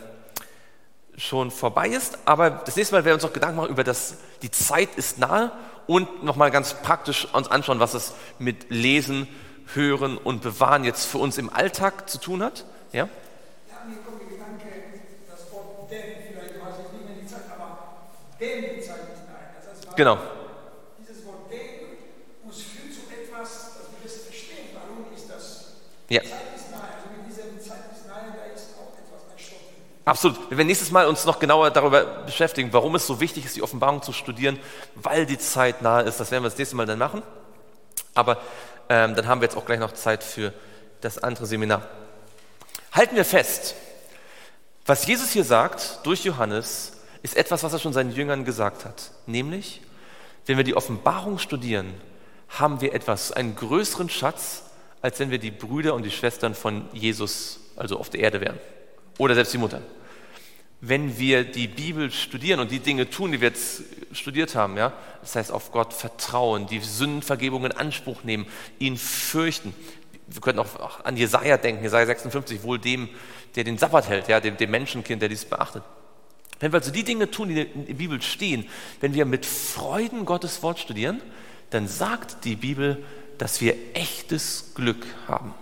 [1.17, 2.19] schon vorbei ist.
[2.25, 5.19] Aber das nächste Mal werden wir uns noch Gedanken machen über das, die Zeit ist
[5.19, 5.53] nahe
[5.87, 9.29] und nochmal ganz praktisch uns anschauen, was es mit Lesen,
[9.75, 12.65] Hören und Bewahren jetzt für uns im Alltag zu tun hat.
[12.93, 13.09] Ja?
[13.69, 14.67] Ja, mir kommt der Gedanke,
[15.29, 17.79] das Wort denn, vielleicht hast es nicht mehr die Zeit, aber
[18.41, 19.51] denn die Zeit ist nahe.
[19.59, 20.19] Das heißt, Genau.
[20.99, 21.99] Dieses Wort denn
[22.47, 24.71] uns führt zu etwas, dass wir das verstehen.
[24.75, 25.75] Warum ist das?
[26.09, 26.21] Ja.
[26.23, 26.87] Die Zeit ist nahe.
[26.95, 29.67] Also mit dieser Zeit ist nahe, da ist auch etwas ein Stoff.
[30.07, 30.51] Absolut.
[30.51, 33.63] Wir werden nächstes Mal uns noch genauer darüber beschäftigen, warum es so wichtig ist, die
[33.63, 34.57] Offenbarung zu studieren,
[34.95, 36.21] weil die Zeit nahe ist.
[36.21, 37.25] Das werden wir das nächste Mal dann machen.
[38.15, 38.39] Aber
[38.89, 40.53] ähm, dann haben wir jetzt auch gleich noch Zeit für
[41.01, 41.83] das andere Seminar.
[42.93, 43.75] Halten wir fest,
[44.87, 46.93] was Jesus hier sagt durch Johannes,
[47.25, 49.11] ist etwas, was er schon seinen Jüngern gesagt hat.
[49.27, 49.83] Nämlich,
[50.47, 51.93] wenn wir die Offenbarung studieren,
[52.49, 54.63] haben wir etwas, einen größeren Schatz,
[55.03, 58.61] als wenn wir die Brüder und die Schwestern von Jesus, also auf der Erde wären.
[59.19, 59.83] Oder selbst die Mutter.
[60.81, 64.93] Wenn wir die Bibel studieren und die Dinge tun, die wir jetzt studiert haben, ja,
[65.23, 68.47] das heißt auf Gott vertrauen, die Sündenvergebung in Anspruch nehmen,
[68.79, 69.75] ihn fürchten.
[70.27, 73.09] Wir könnten auch an Jesaja denken, Jesaja 56, wohl dem,
[73.55, 75.83] der den Sabbat hält, ja, dem, dem Menschenkind, der dies beachtet.
[76.61, 78.69] Wenn wir also die Dinge tun, die in der Bibel stehen,
[79.01, 81.23] wenn wir mit Freuden Gottes Wort studieren,
[81.71, 83.03] dann sagt die Bibel,
[83.39, 85.55] dass wir echtes Glück haben.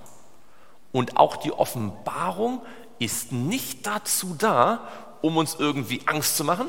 [0.93, 2.63] Und auch die Offenbarung
[2.99, 4.89] ist nicht dazu da,
[5.21, 6.69] um uns irgendwie Angst zu machen.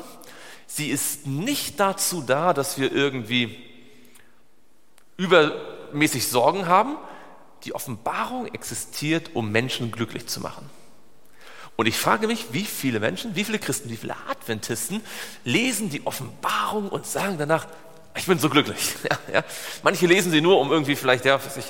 [0.66, 3.56] Sie ist nicht dazu da, dass wir irgendwie
[5.16, 6.96] übermäßig Sorgen haben.
[7.64, 10.68] Die Offenbarung existiert, um Menschen glücklich zu machen.
[11.76, 15.02] Und ich frage mich, wie viele Menschen, wie viele Christen, wie viele Adventisten
[15.44, 17.66] lesen die Offenbarung und sagen danach,
[18.16, 18.94] ich bin so glücklich.
[19.10, 19.44] Ja, ja.
[19.82, 21.64] Manche lesen sie nur, um irgendwie vielleicht ja, sich,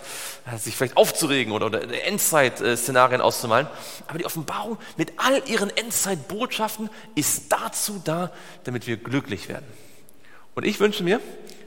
[0.58, 3.66] sich vielleicht aufzuregen oder, oder Endzeit-Szenarien auszumalen.
[4.06, 8.30] Aber die Offenbarung mit all ihren Endzeitbotschaften ist dazu da,
[8.64, 9.66] damit wir glücklich werden.
[10.54, 11.20] Und ich wünsche mir,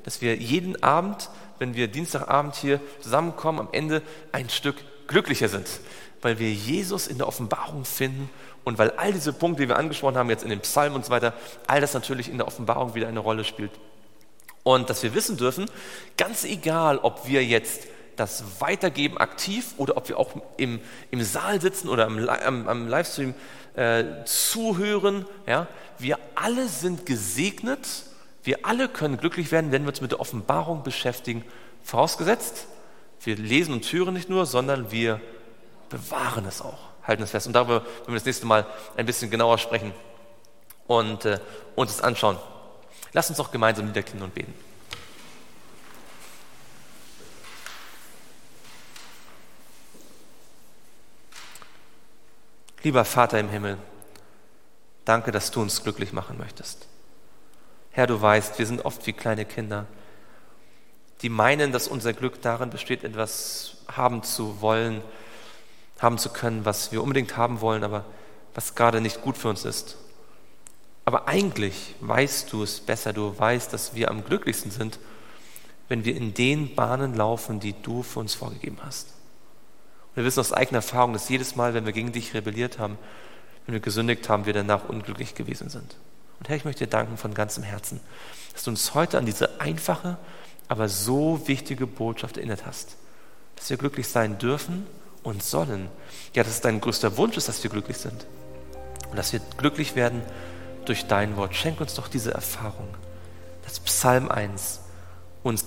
[0.03, 4.01] dass wir jeden Abend, wenn wir Dienstagabend hier zusammenkommen, am Ende
[4.31, 4.77] ein Stück
[5.07, 5.67] glücklicher sind,
[6.21, 8.29] weil wir Jesus in der Offenbarung finden
[8.63, 11.11] und weil all diese Punkte, die wir angesprochen haben, jetzt in dem Psalm und so
[11.11, 11.33] weiter,
[11.67, 13.71] all das natürlich in der Offenbarung wieder eine Rolle spielt.
[14.69, 15.65] Und dass wir wissen dürfen,
[16.15, 21.59] ganz egal, ob wir jetzt das Weitergeben aktiv oder ob wir auch im, im Saal
[21.59, 23.33] sitzen oder am, am, am Livestream
[23.75, 25.25] äh, zuhören.
[25.47, 25.65] Ja?
[25.97, 27.79] Wir alle sind gesegnet.
[28.43, 31.43] Wir alle können glücklich werden, wenn wir uns mit der Offenbarung beschäftigen.
[31.81, 32.67] Vorausgesetzt,
[33.21, 35.19] wir lesen und hören nicht nur, sondern wir
[35.89, 37.47] bewahren es auch, halten es fest.
[37.47, 39.93] Und darüber werden wir das nächste Mal ein bisschen genauer sprechen
[40.85, 41.39] und äh,
[41.75, 42.37] uns es anschauen.
[43.13, 44.53] Lass uns doch gemeinsam niederknien und beten.
[52.81, 53.77] Lieber Vater im Himmel,
[55.03, 56.87] danke, dass du uns glücklich machen möchtest.
[57.91, 59.85] Herr, du weißt, wir sind oft wie kleine Kinder,
[61.21, 65.01] die meinen, dass unser Glück darin besteht, etwas haben zu wollen,
[65.99, 68.05] haben zu können, was wir unbedingt haben wollen, aber
[68.53, 69.97] was gerade nicht gut für uns ist.
[71.09, 73.13] Aber eigentlich weißt du es besser.
[73.13, 74.99] Du weißt, dass wir am glücklichsten sind,
[75.87, 79.07] wenn wir in den Bahnen laufen, die du für uns vorgegeben hast.
[80.09, 82.99] Und wir wissen aus eigener Erfahrung, dass jedes Mal, wenn wir gegen dich rebelliert haben,
[83.65, 85.95] wenn wir gesündigt haben, wir danach unglücklich gewesen sind.
[86.37, 88.01] Und Herr, ich möchte dir danken von ganzem Herzen,
[88.53, 90.19] dass du uns heute an diese einfache,
[90.67, 92.97] aber so wichtige Botschaft erinnert hast,
[93.55, 94.85] dass wir glücklich sein dürfen
[95.23, 95.89] und sollen.
[96.35, 98.27] Ja, dass es dein größter Wunsch ist, dass wir glücklich sind.
[99.09, 100.21] Und dass wir glücklich werden
[100.89, 101.55] durch dein Wort.
[101.55, 102.87] Schenk uns doch diese Erfahrung,
[103.63, 104.81] dass Psalm 1
[105.43, 105.65] uns